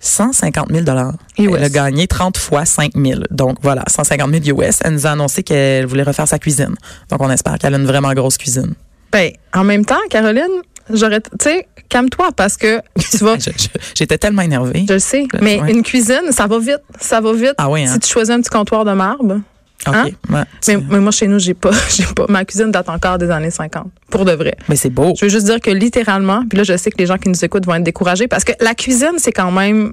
150 0.00 0.70
000 0.70 0.82
dollars. 0.82 1.14
US. 1.38 1.54
Elle 1.56 1.64
a 1.64 1.68
gagné 1.68 2.06
30 2.08 2.36
fois 2.36 2.64
5 2.64 2.92
000. 2.96 3.20
Donc 3.30 3.58
voilà, 3.62 3.84
150 3.86 4.44
000 4.44 4.60
US. 4.60 4.80
Elle 4.84 4.94
nous 4.94 5.06
a 5.06 5.10
annoncé 5.10 5.42
qu'elle 5.44 5.86
voulait 5.86 6.02
refaire 6.02 6.26
sa 6.26 6.38
cuisine. 6.38 6.74
Donc 7.08 7.22
on 7.22 7.30
espère 7.30 7.58
qu'elle 7.58 7.74
a 7.74 7.78
une 7.78 7.86
vraiment 7.86 8.12
grosse 8.12 8.36
cuisine. 8.36 8.74
Ben, 9.12 9.30
en 9.54 9.62
même 9.62 9.84
temps, 9.84 10.00
Caroline, 10.10 10.62
j'aurais 10.90 11.20
tu 11.20 11.28
sais, 11.42 11.66
calme-toi 11.88 12.30
parce 12.36 12.56
que 12.56 12.80
tu 13.10 13.18
vas 13.18 13.36
J'étais 13.94 14.18
tellement 14.18 14.42
énervée. 14.42 14.84
je 14.88 14.94
le 14.94 14.98
sais, 14.98 15.26
mais 15.40 15.60
Ouais. 15.60 15.72
une 15.72 15.82
cuisine, 15.82 16.30
ça 16.30 16.46
va 16.46 16.58
vite, 16.58 16.80
ça 16.98 17.20
va 17.20 17.32
vite. 17.32 17.54
Ah 17.58 17.68
oui, 17.70 17.84
hein? 17.84 17.92
Si 17.94 18.00
tu 18.00 18.08
choisis 18.08 18.34
un 18.34 18.40
petit 18.40 18.50
comptoir 18.50 18.84
de 18.84 18.92
marbre, 18.92 19.40
hein? 19.86 20.04
ouais. 20.04 20.14
Mais, 20.68 20.76
mais 20.88 21.00
moi, 21.00 21.10
chez 21.12 21.26
nous, 21.28 21.38
j'ai 21.38 21.54
pas, 21.54 21.70
j'ai 21.90 22.04
pas. 22.14 22.26
Ma 22.28 22.44
cuisine 22.44 22.70
date 22.70 22.88
encore 22.88 23.18
des 23.18 23.30
années 23.30 23.50
50. 23.50 23.86
Pour 24.10 24.24
de 24.24 24.32
vrai. 24.32 24.54
Mais 24.68 24.76
c'est 24.76 24.90
beau. 24.90 25.14
Je 25.18 25.24
veux 25.26 25.30
juste 25.30 25.46
dire 25.46 25.60
que 25.60 25.70
littéralement, 25.70 26.44
puis 26.48 26.56
là, 26.58 26.64
je 26.64 26.76
sais 26.76 26.90
que 26.90 26.98
les 26.98 27.06
gens 27.06 27.18
qui 27.18 27.28
nous 27.28 27.44
écoutent 27.44 27.66
vont 27.66 27.74
être 27.74 27.82
découragés 27.84 28.28
parce 28.28 28.44
que 28.44 28.52
la 28.60 28.74
cuisine, 28.74 29.14
c'est 29.18 29.32
quand 29.32 29.50
même 29.50 29.92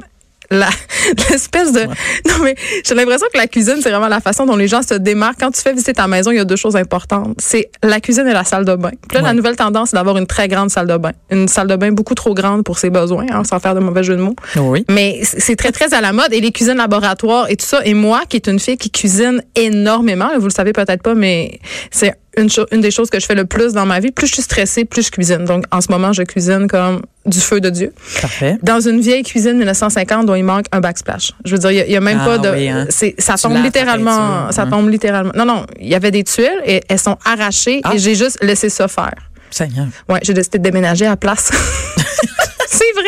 la 0.51 0.69
l'espèce 1.29 1.71
de 1.71 1.81
non 1.81 2.43
mais 2.43 2.55
j'ai 2.83 2.95
l'impression 2.95 3.27
que 3.31 3.37
la 3.37 3.47
cuisine 3.47 3.77
c'est 3.81 3.89
vraiment 3.89 4.07
la 4.07 4.19
façon 4.19 4.45
dont 4.45 4.55
les 4.55 4.67
gens 4.67 4.81
se 4.81 4.95
démarquent. 4.95 5.39
Quand 5.39 5.51
tu 5.51 5.61
fais 5.61 5.71
visiter 5.71 5.93
ta 5.93 6.07
maison 6.07 6.31
il 6.31 6.37
y 6.37 6.39
a 6.39 6.45
deux 6.45 6.55
choses 6.55 6.75
importantes. 6.75 7.37
C'est 7.39 7.69
la 7.83 7.99
cuisine 7.99 8.27
et 8.27 8.33
la 8.33 8.43
salle 8.43 8.65
de 8.65 8.75
bain. 8.75 8.91
Puis 9.07 9.17
là 9.17 9.21
la 9.21 9.33
nouvelle 9.33 9.55
tendance 9.55 9.89
c'est 9.91 9.95
d'avoir 9.97 10.17
une 10.17 10.27
très 10.27 10.47
grande 10.47 10.69
salle 10.69 10.87
de 10.87 10.97
bain. 10.97 11.11
Une 11.29 11.47
salle 11.47 11.67
de 11.67 11.75
bain 11.75 11.91
beaucoup 11.91 12.15
trop 12.15 12.33
grande 12.33 12.63
pour 12.63 12.79
ses 12.79 12.89
besoins 12.89 13.25
hein, 13.31 13.43
sans 13.43 13.59
faire 13.59 13.75
de 13.75 13.79
mauvais 13.79 14.03
jeu 14.03 14.15
de 14.15 14.21
mots. 14.21 14.35
Oui. 14.55 14.85
mais 14.89 15.19
c'est 15.23 15.55
très, 15.55 15.71
très 15.71 15.93
à 15.93 16.01
la 16.01 16.13
mode. 16.13 16.33
Et 16.33 16.41
les 16.41 16.51
cuisines 16.51 16.77
laboratoires 16.77 17.49
et 17.49 17.55
tout 17.55 17.65
ça. 17.65 17.81
Et 17.85 17.93
moi, 17.93 18.21
qui 18.27 18.37
est 18.37 18.47
une 18.47 18.59
fille 18.59 18.77
qui 18.77 18.91
cuisine 18.91 19.41
énormément, 19.55 20.29
vous 20.37 20.47
le 20.47 20.51
savez 20.51 20.73
peut-être 20.73 21.03
pas, 21.03 21.15
mais 21.15 21.59
c'est 21.91 22.13
une, 22.37 22.81
des 22.81 22.91
choses 22.91 23.09
que 23.09 23.19
je 23.19 23.25
fais 23.25 23.35
le 23.35 23.45
plus 23.45 23.73
dans 23.73 23.85
ma 23.85 23.99
vie. 23.99 24.11
Plus 24.11 24.27
je 24.27 24.33
suis 24.33 24.41
stressée, 24.41 24.85
plus 24.85 25.05
je 25.05 25.11
cuisine. 25.11 25.45
Donc, 25.45 25.65
en 25.71 25.81
ce 25.81 25.91
moment, 25.91 26.13
je 26.13 26.23
cuisine 26.23 26.67
comme 26.67 27.01
du 27.25 27.39
feu 27.39 27.59
de 27.59 27.69
Dieu. 27.69 27.91
Parfait. 28.21 28.57
Dans 28.63 28.79
une 28.79 29.01
vieille 29.01 29.23
cuisine 29.23 29.57
1950 29.57 30.25
dont 30.25 30.35
il 30.35 30.43
manque 30.43 30.65
un 30.71 30.79
backsplash. 30.79 31.33
Je 31.45 31.51
veux 31.55 31.59
dire, 31.59 31.71
il 31.71 31.91
y 31.91 31.95
a- 31.97 32.01
même 32.01 32.19
Ah 32.21 32.25
pas 32.25 32.37
de... 32.37 32.49
oui, 32.49 32.69
hein. 32.69 32.87
ça 32.89 33.35
Tu 33.35 33.41
tombe 33.41 33.61
littéralement... 33.63 34.51
ça 34.51 34.61
hein. 34.63 34.69
tombe 34.69 34.89
littéralement... 34.89 35.31
Non, 35.35 35.45
non. 35.45 35.65
Il 35.79 35.87
y 35.87 35.95
avait 35.95 36.11
des 36.11 36.23
tuiles 36.23 36.61
et 36.65 36.81
elles 36.87 36.99
sont 36.99 37.17
arrachées 37.25 37.81
Ah. 37.83 37.93
et 37.95 37.99
j'ai 37.99 38.15
juste 38.15 38.37
laissé 38.43 38.69
ça 38.69 38.87
faire. 38.87 39.13
Seigneur. 39.51 39.87
Ouais, 40.07 40.19
j'ai 40.23 40.33
décidé 40.33 40.59
de 40.59 40.63
déménager 40.63 41.05
à 41.07 41.09
la 41.11 41.17
place. 41.17 41.51
c'est 42.77 42.91
vrai! 42.93 43.03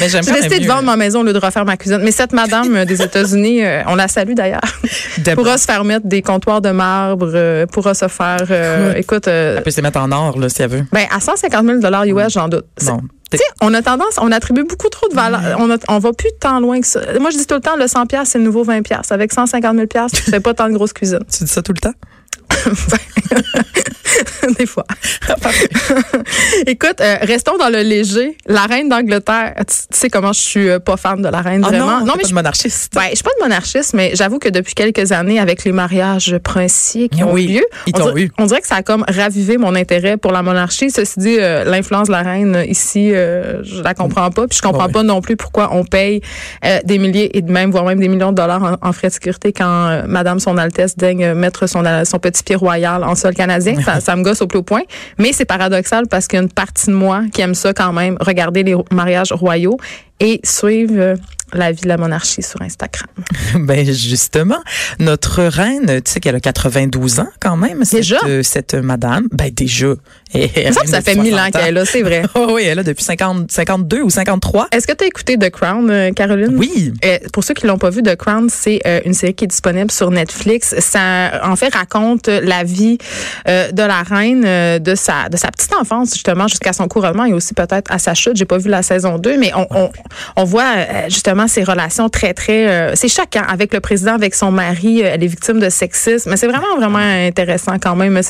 Mais 0.00 0.08
j'aime 0.08 0.22
J'ai 0.22 0.32
décidé 0.32 0.60
de 0.60 0.66
vendre 0.68 0.84
ma 0.84 0.96
maison 0.96 1.20
au 1.20 1.24
lieu 1.24 1.32
de 1.32 1.38
refaire 1.38 1.64
ma 1.64 1.76
cuisine. 1.76 1.98
Mais 2.02 2.12
cette 2.12 2.32
madame 2.32 2.76
euh, 2.76 2.84
des 2.84 3.02
États-Unis, 3.02 3.64
euh, 3.64 3.82
on 3.88 3.96
la 3.96 4.06
salue 4.08 4.34
d'ailleurs, 4.34 4.60
pourra 5.34 5.58
se 5.58 5.64
faire 5.64 5.82
mettre 5.84 6.06
des 6.06 6.22
comptoirs 6.22 6.60
de 6.60 6.70
marbre, 6.70 7.30
euh, 7.34 7.66
pourra 7.66 7.94
se 7.94 8.06
faire, 8.08 8.46
euh, 8.50 8.94
écoute, 8.94 9.26
Elle 9.26 9.62
peut 9.62 9.70
se 9.72 9.80
mettre 9.80 9.98
en 9.98 10.12
or, 10.12 10.38
là, 10.38 10.48
si 10.48 10.62
elle 10.62 10.70
veut. 10.70 10.84
ben 10.92 11.06
à 11.10 11.18
150 11.20 11.66
000 11.66 11.78
dollars 11.80 12.04
US, 12.04 12.32
j'en 12.32 12.48
doute. 12.48 12.66
Sais, 13.32 13.42
on 13.60 13.74
a 13.74 13.82
tendance, 13.82 14.16
on 14.20 14.30
attribue 14.30 14.62
beaucoup 14.62 14.88
trop 14.88 15.08
de 15.08 15.14
valeur. 15.14 15.56
On, 15.58 15.68
a- 15.68 15.78
on 15.88 15.98
va 15.98 16.12
plus 16.12 16.30
tant 16.38 16.60
loin 16.60 16.80
que 16.80 16.86
ça. 16.86 17.00
Moi, 17.18 17.30
je 17.30 17.36
dis 17.38 17.46
tout 17.46 17.56
le 17.56 17.60
temps, 17.60 17.74
le 17.74 17.88
100 17.88 18.06
pièces 18.06 18.28
c'est 18.28 18.38
le 18.38 18.44
nouveau 18.44 18.62
20 18.62 18.82
pièces 18.82 19.10
Avec 19.10 19.32
150 19.32 19.74
000 19.74 19.86
pièces 19.88 20.12
tu 20.12 20.22
fais 20.22 20.38
pas 20.38 20.54
tant 20.54 20.68
de 20.68 20.74
grosse 20.74 20.92
cuisine. 20.92 21.18
Tu 21.36 21.42
dis 21.42 21.50
ça 21.50 21.60
tout 21.60 21.72
le 21.72 21.80
temps? 21.80 21.94
Des 24.58 24.66
fois. 24.66 24.84
Écoute, 26.66 27.00
euh, 27.00 27.16
restons 27.22 27.56
dans 27.58 27.68
le 27.68 27.80
léger. 27.80 28.36
La 28.46 28.62
reine 28.66 28.88
d'Angleterre, 28.88 29.54
tu, 29.58 29.64
tu 29.64 29.98
sais 29.98 30.10
comment 30.10 30.32
je 30.32 30.40
suis 30.40 30.68
euh, 30.68 30.78
pas 30.78 30.96
fan 30.96 31.20
de 31.20 31.28
la 31.28 31.40
reine, 31.40 31.62
Ah 31.64 31.68
vraiment? 31.68 32.00
non, 32.00 32.06
mais 32.06 32.12
mais 32.18 32.22
je 32.24 32.28
je 32.28 32.34
monarchiste. 32.34 32.92
Ben, 32.94 33.02
je 33.10 33.16
suis 33.16 33.24
pas 33.24 33.30
de 33.38 33.42
monarchiste, 33.44 33.94
mais 33.94 34.12
j'avoue 34.14 34.38
que 34.38 34.48
depuis 34.48 34.74
quelques 34.74 35.12
années, 35.12 35.40
avec 35.40 35.64
les 35.64 35.72
mariages 35.72 36.36
princiers 36.38 37.08
qui 37.08 37.24
ont 37.24 37.32
Oui, 37.32 37.44
eu 37.46 37.54
lieu, 37.58 37.64
ils 37.86 37.92
on, 37.96 37.98
t'ont 37.98 38.04
dirait, 38.12 38.22
eu. 38.22 38.30
on 38.38 38.46
dirait 38.46 38.60
que 38.60 38.66
ça 38.66 38.76
a 38.76 38.82
comme 38.82 39.04
ravivé 39.08 39.56
mon 39.56 39.74
intérêt 39.74 40.16
pour 40.16 40.32
la 40.32 40.42
monarchie. 40.42 40.90
Ceci 40.90 41.18
dit, 41.18 41.36
euh, 41.40 41.64
l'influence 41.64 42.08
de 42.08 42.12
la 42.12 42.22
reine 42.22 42.64
ici, 42.68 43.10
je 43.10 43.82
la 43.82 43.94
comprends 43.94 44.30
pas. 44.30 44.46
Puis 44.46 44.58
je 44.58 44.62
comprends 44.62 44.86
Ouais. 44.86 44.92
pas 44.92 45.02
non 45.02 45.20
plus 45.22 45.36
pourquoi 45.36 45.70
on 45.72 45.84
paye 45.84 46.20
des 46.84 46.98
milliers 46.98 47.36
et 47.36 47.42
de 47.42 47.50
même, 47.50 47.70
voire 47.70 47.84
même 47.84 47.98
des 48.00 48.08
millions 48.08 48.30
de 48.32 48.36
dollars 48.36 48.78
en, 48.82 48.88
en 48.88 48.92
frais 48.92 49.08
de 49.08 49.12
sécurité 49.14 49.52
quand 49.52 50.02
Madame 50.06 50.38
Son 50.40 50.58
Altesse 50.58 50.96
daigne 50.96 51.32
mettre 51.32 51.66
son, 51.66 51.82
son 52.04 52.18
petit 52.18 52.33
pied 52.42 52.56
royal 52.56 53.04
en 53.04 53.14
sol 53.14 53.34
canadien. 53.34 53.80
Ça, 53.82 54.00
ça 54.00 54.16
me 54.16 54.22
gosse 54.22 54.42
au 54.42 54.46
plus 54.46 54.58
haut 54.58 54.62
point. 54.62 54.82
Mais 55.18 55.32
c'est 55.32 55.44
paradoxal 55.44 56.06
parce 56.08 56.26
qu'il 56.26 56.38
y 56.38 56.40
a 56.40 56.42
une 56.42 56.52
partie 56.52 56.86
de 56.86 56.94
moi 56.94 57.22
qui 57.32 57.40
aime 57.40 57.54
ça 57.54 57.72
quand 57.72 57.92
même, 57.92 58.16
regarder 58.20 58.62
les 58.62 58.76
mariages 58.90 59.32
royaux 59.32 59.76
et 60.20 60.40
suivre 60.44 60.94
euh, 60.96 61.16
la 61.52 61.72
vie 61.72 61.82
de 61.82 61.88
la 61.88 61.96
monarchie 61.96 62.42
sur 62.42 62.60
Instagram. 62.62 63.08
Ben 63.54 63.86
justement, 63.86 64.60
notre 64.98 65.42
reine, 65.44 66.02
tu 66.02 66.10
sais 66.10 66.20
qu'elle 66.20 66.34
a 66.34 66.40
92 66.40 67.20
ans 67.20 67.28
quand 67.40 67.56
même. 67.56 67.84
Cette, 67.84 68.00
Déjà? 68.00 68.18
euh, 68.26 68.42
cette 68.42 68.74
madame, 68.74 69.28
ben 69.32 69.50
déjà. 69.52 69.94
Ça 70.86 71.00
fait 71.00 71.14
1000 71.14 71.34
ans 71.34 71.48
qu'elle 71.52 71.68
est 71.68 71.72
là, 71.72 71.84
c'est 71.84 72.02
vrai. 72.02 72.22
Oh 72.34 72.48
oui, 72.54 72.62
elle 72.64 72.70
est 72.70 72.74
là 72.76 72.82
depuis 72.82 73.04
50, 73.04 73.50
52 73.50 74.02
ou 74.02 74.10
53. 74.10 74.68
Est-ce 74.72 74.86
que 74.86 74.92
tu 74.92 75.04
as 75.04 75.06
écouté 75.06 75.38
The 75.38 75.50
Crown, 75.50 75.88
euh, 75.88 76.10
Caroline? 76.10 76.56
Oui. 76.56 76.92
Euh, 77.04 77.18
pour 77.32 77.44
ceux 77.44 77.54
qui 77.54 77.66
l'ont 77.66 77.78
pas 77.78 77.90
vu, 77.90 78.02
The 78.02 78.16
Crown, 78.16 78.48
c'est 78.50 78.80
euh, 78.86 79.00
une 79.04 79.14
série 79.14 79.34
qui 79.34 79.44
est 79.44 79.48
disponible 79.48 79.92
sur 79.92 80.10
Netflix. 80.10 80.74
Ça, 80.80 81.40
en 81.44 81.54
fait, 81.54 81.72
raconte 81.74 82.26
la 82.28 82.64
vie 82.64 82.98
de 83.46 83.82
la 83.82 84.02
reine, 84.02 84.42
de 84.42 84.94
sa 84.94 85.28
de 85.28 85.36
sa 85.36 85.50
petite 85.50 85.72
enfance 85.74 86.12
justement 86.14 86.48
jusqu'à 86.48 86.72
son 86.72 86.88
couronnement 86.88 87.24
et 87.24 87.32
aussi 87.32 87.54
peut-être 87.54 87.90
à 87.92 87.98
sa 87.98 88.14
chute. 88.14 88.36
J'ai 88.36 88.44
pas 88.44 88.58
vu 88.58 88.68
la 88.68 88.82
saison 88.82 89.18
2, 89.18 89.38
mais 89.38 89.52
on 89.54 89.66
on, 89.70 89.90
on 90.36 90.44
voit 90.44 90.72
euh, 90.76 91.04
justement 91.08 91.48
ses 91.48 91.64
relations 91.64 92.08
très 92.08 92.34
très. 92.34 92.68
euh, 92.68 92.92
c'est 92.94 93.08
choquant 93.08 93.44
avec 93.48 93.72
le 93.72 93.80
président, 93.80 94.14
avec 94.14 94.34
son 94.34 94.50
mari. 94.50 95.02
euh, 95.02 95.10
elle 95.12 95.22
est 95.22 95.26
victime 95.28 95.60
de 95.60 95.68
sexisme, 95.68 96.30
mais 96.30 96.36
c'est 96.36 96.46
vraiment 96.48 96.76
vraiment 96.76 96.98
intéressant 96.98 97.78
quand 97.80 97.96
même. 97.96 98.20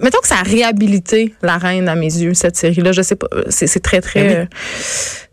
Mettons 0.00 0.18
que 0.20 0.28
ça 0.28 0.36
a 0.40 0.42
réhabilité 0.42 1.34
la 1.42 1.58
reine 1.58 1.88
à 1.88 1.94
mes 1.94 2.06
yeux 2.12 2.34
cette 2.34 2.56
série-là. 2.56 2.92
Je 2.92 3.02
sais 3.02 3.16
pas, 3.16 3.26
euh, 3.34 3.44
c'est 3.48 3.82
très 3.82 4.00
très. 4.00 4.22
Ben 4.22 4.28
oui. 4.30 4.34
euh, 4.36 4.46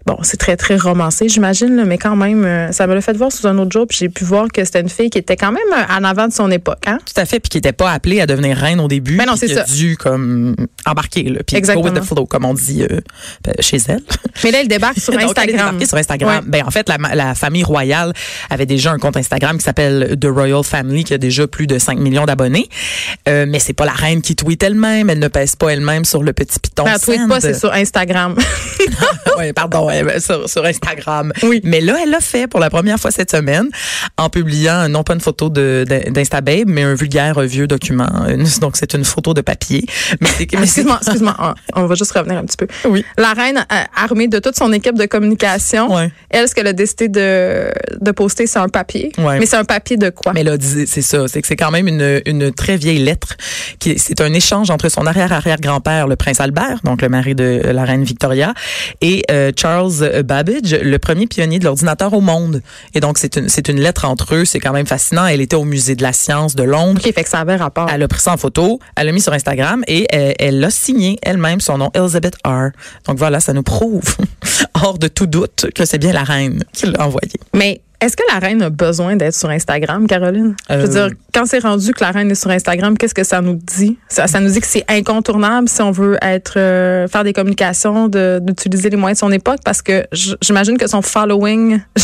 Bon, 0.07 0.17
c'est 0.21 0.37
très, 0.37 0.55
très 0.55 0.77
romancé, 0.77 1.27
j'imagine, 1.27 1.83
mais 1.85 1.97
quand 1.97 2.15
même, 2.15 2.45
euh, 2.45 2.71
ça 2.71 2.87
me 2.87 2.95
l'a 2.95 3.01
fait 3.01 3.11
voir 3.17 3.29
sous 3.29 3.45
un 3.45 3.57
autre 3.57 3.73
jour, 3.73 3.85
puis 3.85 3.97
j'ai 3.99 4.07
pu 4.07 4.23
voir 4.23 4.47
que 4.47 4.63
c'était 4.63 4.79
une 4.79 4.87
fille 4.87 5.09
qui 5.09 5.17
était 5.17 5.35
quand 5.35 5.51
même 5.51 5.61
euh, 5.73 5.93
en 5.99 6.01
avant 6.05 6.29
de 6.29 6.31
son 6.33 6.49
époque. 6.49 6.79
Hein? 6.87 6.97
Tout 7.05 7.19
à 7.19 7.25
fait, 7.25 7.41
puis 7.41 7.49
qui 7.49 7.57
n'était 7.57 7.73
pas 7.73 7.91
appelée 7.91 8.21
à 8.21 8.25
devenir 8.25 8.55
reine 8.55 8.79
au 8.79 8.87
début. 8.87 9.17
Ben 9.17 9.25
non, 9.25 9.35
c'est 9.35 9.47
qui 9.47 9.57
a 9.57 9.65
ça. 9.65 9.73
dû 9.73 9.97
comme 9.97 10.55
embarquer, 10.85 11.23
là, 11.23 11.41
puis 11.45 11.55
go 11.55 11.57
Exactement. 11.57 11.83
with 11.83 11.93
the 11.95 12.03
flow, 12.05 12.25
comme 12.25 12.45
on 12.45 12.53
dit 12.53 12.83
euh, 12.83 13.01
ben, 13.43 13.53
chez 13.59 13.79
elle. 13.89 13.99
Mais 14.45 14.51
là, 14.51 14.61
elle 14.61 14.69
débarque 14.69 14.97
sur 14.97 15.11
Donc, 15.17 15.19
elle 15.21 15.27
est 15.27 15.29
Instagram. 15.29 15.57
débarquée 15.57 15.85
sur 15.85 15.97
Instagram. 15.97 16.35
Ouais. 16.45 16.51
Ben, 16.51 16.63
en 16.65 16.71
fait, 16.71 16.87
la, 16.87 16.97
la 17.13 17.35
famille 17.35 17.65
royale 17.65 18.13
avait 18.49 18.65
déjà 18.65 18.93
un 18.93 18.99
compte 18.99 19.17
Instagram 19.17 19.57
qui 19.57 19.65
s'appelle 19.65 20.15
The 20.21 20.27
Royal 20.27 20.63
Family, 20.63 21.03
qui 21.03 21.15
a 21.15 21.17
déjà 21.17 21.47
plus 21.47 21.67
de 21.67 21.79
5 21.79 21.99
millions 21.99 22.25
d'abonnés. 22.25 22.69
Euh, 23.27 23.45
mais 23.45 23.59
c'est 23.59 23.73
pas 23.73 23.83
la 23.83 23.91
reine 23.91 24.21
qui 24.21 24.37
tweet 24.37 24.63
elle-même. 24.63 25.09
Elle 25.09 25.19
ne 25.19 25.27
pèse 25.27 25.57
pas 25.57 25.73
elle-même 25.73 26.05
sur 26.05 26.23
le 26.23 26.31
petit 26.31 26.59
piton. 26.59 26.85
Ben, 26.85 26.93
elle 26.95 27.01
tweet 27.01 27.27
pas, 27.27 27.41
c'est 27.41 27.55
sur 27.55 27.73
Instagram. 27.73 28.35
ouais, 29.37 29.51
pardon. 29.51 29.89
Même 30.03 30.19
sur, 30.19 30.49
sur 30.49 30.65
Instagram. 30.65 31.31
Oui. 31.43 31.61
Mais 31.63 31.81
là, 31.81 31.97
elle 32.03 32.09
l'a 32.09 32.19
fait 32.19 32.47
pour 32.47 32.59
la 32.59 32.69
première 32.69 32.99
fois 32.99 33.11
cette 33.11 33.31
semaine 33.31 33.67
en 34.17 34.29
publiant 34.29 34.87
non 34.89 35.03
pas 35.03 35.13
une 35.13 35.21
photo 35.21 35.49
d'Instababe, 35.49 36.67
mais 36.67 36.83
un 36.83 36.95
vulgaire 36.95 37.39
vieux 37.41 37.67
document. 37.67 38.07
Donc 38.61 38.77
c'est 38.77 38.93
une 38.93 39.03
photo 39.05 39.33
de 39.33 39.41
papier. 39.41 39.85
Excuse-moi, 40.39 40.99
excuse-moi. 41.01 41.55
On- 41.75 41.85
va 41.87 41.95
juste 41.95 42.11
revenir 42.11 42.37
un 42.37 42.43
petit 42.43 42.57
peu. 42.57 42.67
Oui. 42.89 43.05
La 43.17 43.33
reine, 43.33 43.65
euh, 43.71 43.75
armée 43.95 44.27
de 44.27 44.39
toute 44.39 44.55
son 44.57 44.73
équipe 44.73 44.97
de 44.97 45.05
communication, 45.05 45.93
Ouais. 45.93 46.11
elle, 46.29 46.47
ce 46.49 46.53
qu'elle 46.55 46.67
a 46.67 46.73
décidé 46.73 47.07
de, 47.07 47.71
de 48.01 48.11
poster, 48.11 48.45
c'est 48.47 48.59
un 48.59 48.67
papier. 48.67 49.11
Ouais. 49.17 49.39
Mais 49.39 49.45
c'est 49.45 49.55
un 49.55 49.63
papier 49.63 49.95
de 49.95 50.09
quoi? 50.09 50.33
Mais 50.33 50.43
là, 50.43 50.57
c'est 50.59 51.01
ça, 51.01 51.27
c'est 51.27 51.41
que 51.41 51.47
c'est 51.47 51.55
quand 51.55 51.71
même 51.71 51.87
une, 51.87 52.21
une 52.25 52.51
très 52.51 52.75
vieille 52.75 52.99
lettre. 52.99 53.35
qui 53.79 53.97
C'est 53.99 54.19
un 54.21 54.33
échange 54.33 54.69
entre 54.69 54.89
son 54.89 55.05
arrière-arrière-grand-père, 55.05 56.07
le 56.07 56.15
prince 56.17 56.41
Albert, 56.41 56.79
donc 56.83 57.01
le 57.01 57.09
mari 57.09 57.35
de 57.35 57.61
la 57.63 57.83
reine 57.85 58.03
Victoria, 58.03 58.53
et 59.01 59.23
euh, 59.31 59.51
Charles 59.57 59.86
Babbage, 60.23 60.73
le 60.73 60.97
premier 60.99 61.27
pionnier 61.27 61.59
de 61.59 61.65
l'ordinateur 61.65 62.13
au 62.13 62.21
monde. 62.21 62.61
Et 62.93 62.99
donc, 62.99 63.17
c'est 63.17 63.35
une, 63.35 63.49
c'est 63.49 63.67
une 63.67 63.79
lettre 63.79 64.05
entre 64.05 64.35
eux. 64.35 64.45
C'est 64.45 64.59
quand 64.59 64.73
même 64.73 64.87
fascinant. 64.87 65.25
Elle 65.25 65.41
était 65.41 65.55
au 65.55 65.65
musée 65.65 65.95
de 65.95 66.03
la 66.03 66.13
science 66.13 66.55
de 66.55 66.63
Londres. 66.63 67.01
OK, 67.05 67.13
fait 67.13 67.23
que 67.23 67.29
ça 67.29 67.39
avait 67.39 67.55
rapport. 67.55 67.87
Elle 67.91 68.03
a 68.03 68.07
pris 68.07 68.21
ça 68.21 68.33
en 68.33 68.37
photo, 68.37 68.79
elle 68.95 69.07
l'a 69.07 69.11
mis 69.11 69.21
sur 69.21 69.33
Instagram 69.33 69.83
et 69.87 70.07
elle 70.09 70.35
elle 70.47 70.59
l'a 70.59 70.69
signé 70.69 71.19
elle-même 71.21 71.61
son 71.61 71.77
nom 71.77 71.91
Elizabeth 71.93 72.35
R. 72.45 72.69
Donc 73.05 73.17
voilà, 73.17 73.39
ça 73.39 73.53
nous 73.53 73.63
prouve 73.63 74.15
hors 74.73 74.97
de 74.97 75.07
tout 75.07 75.27
doute 75.27 75.67
que 75.75 75.85
c'est 75.85 75.97
bien 75.97 76.13
la 76.13 76.23
reine 76.23 76.63
qui 76.73 76.85
l'a 76.87 77.05
envoyé. 77.05 77.33
Mais 77.53 77.81
est-ce 77.99 78.15
que 78.15 78.23
la 78.31 78.39
reine 78.39 78.61
a 78.61 78.69
besoin 78.69 79.15
d'être 79.15 79.33
sur 79.33 79.49
Instagram, 79.49 80.05
Caroline? 80.05 80.55
Je 80.69 80.75
veux 80.75 80.83
Euh, 80.97 81.07
dire, 81.09 81.17
quand 81.33 81.45
c'est 81.47 81.59
rendu 81.59 81.91
que 81.93 82.03
la 82.03 82.11
reine 82.11 82.29
est 82.29 82.35
sur 82.35 82.51
Instagram, 82.51 82.95
qu'est-ce 82.97 83.13
que 83.15 83.23
ça 83.23 83.41
nous 83.41 83.55
dit? 83.55 83.97
Ça, 84.07 84.27
ça 84.27 84.39
nous 84.39 84.49
dit 84.49 84.59
que 84.61 84.67
c'est 84.67 84.85
incontournable 84.87 85.67
si 85.67 85.81
on 85.81 85.89
veut 85.91 86.17
être 86.21 86.53
euh, 86.57 87.07
faire 87.07 87.23
des 87.23 87.33
communications, 87.33 88.07
de- 88.07 88.39
d'utiliser 88.41 88.89
les 88.91 88.97
moyens 88.97 89.17
de 89.17 89.25
son 89.25 89.31
époque, 89.31 89.59
parce 89.65 89.81
que 89.81 90.05
j'imagine 90.41 90.77
que 90.77 90.85
son 90.87 91.01
following, 91.01 91.79
je, 91.97 92.03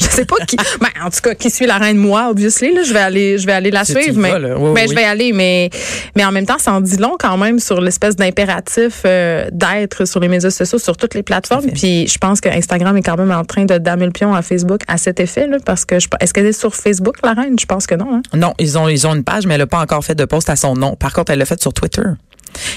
je 0.00 0.06
sais 0.10 0.24
pas 0.26 0.36
qui, 0.46 0.56
ben, 0.80 0.88
en 1.04 1.08
tout 1.10 1.20
cas, 1.22 1.34
qui 1.34 1.48
suit 1.50 1.66
la 1.66 1.78
reine, 1.78 1.96
moi, 1.96 2.28
obviously, 2.30 2.74
là, 2.74 2.82
je 2.82 2.92
vais 2.92 3.00
aller, 3.00 3.38
je 3.38 3.46
vais 3.46 3.52
aller 3.52 3.70
la 3.70 3.84
suivre, 3.84 4.18
mais. 4.20 4.32
Oui, 4.34 4.40
ben, 4.42 4.56
oui, 4.58 4.80
je 4.90 4.94
vais 4.94 5.04
aller, 5.04 5.32
mais, 5.32 5.70
mais 6.16 6.24
en 6.26 6.32
même 6.32 6.44
temps, 6.46 6.58
ça 6.58 6.72
en 6.72 6.80
dit 6.82 6.96
long 6.98 7.16
quand 7.18 7.38
même 7.38 7.58
sur 7.60 7.80
l'espèce 7.80 8.14
d'impératif 8.16 9.02
euh, 9.06 9.46
d'être 9.52 10.04
sur 10.06 10.20
les 10.20 10.28
médias 10.28 10.50
sociaux, 10.50 10.78
sur 10.78 10.96
toutes 10.98 11.14
les 11.14 11.22
plateformes. 11.22 11.66
Puis 11.72 12.06
je 12.08 12.18
pense 12.18 12.40
que 12.42 12.48
Instagram 12.50 12.94
est 12.98 13.02
quand 13.02 13.16
même 13.16 13.30
en 13.30 13.44
train 13.44 13.64
de 13.64 13.78
damer 13.78 14.04
le 14.04 14.12
pion 14.12 14.34
à 14.34 14.42
Facebook 14.42 14.80
à 14.86 14.98
cet 14.98 15.18
effet, 15.20 15.29
là, 15.36 15.58
parce 15.64 15.84
que 15.84 15.98
je, 15.98 16.08
est-ce 16.20 16.32
qu'elle 16.34 16.46
est 16.46 16.52
sur 16.52 16.74
Facebook, 16.74 17.16
la 17.24 17.32
reine? 17.34 17.56
Je 17.58 17.66
pense 17.66 17.86
que 17.86 17.94
non. 17.94 18.16
Hein? 18.16 18.22
Non, 18.34 18.54
ils 18.58 18.76
ont 18.78 18.88
ils 18.88 19.06
ont 19.06 19.14
une 19.14 19.24
page, 19.24 19.46
mais 19.46 19.54
elle 19.54 19.60
n'a 19.60 19.66
pas 19.66 19.80
encore 19.80 20.04
fait 20.04 20.14
de 20.14 20.24
post 20.24 20.50
à 20.50 20.56
son 20.56 20.74
nom. 20.74 20.96
Par 20.96 21.12
contre, 21.12 21.32
elle 21.32 21.38
l'a 21.38 21.44
fait 21.46 21.60
sur 21.60 21.72
Twitter. 21.72 22.02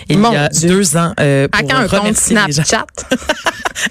Il 0.08 0.20
Mon 0.20 0.32
y 0.32 0.36
a 0.38 0.50
Dieu. 0.50 0.70
deux 0.70 0.96
ans. 0.98 1.14
Euh, 1.20 1.48
À 1.52 1.60
pour 1.60 1.68
quand 1.70 1.78
un 1.78 1.88
compte. 1.88 2.16
Snapchat? 2.16 2.86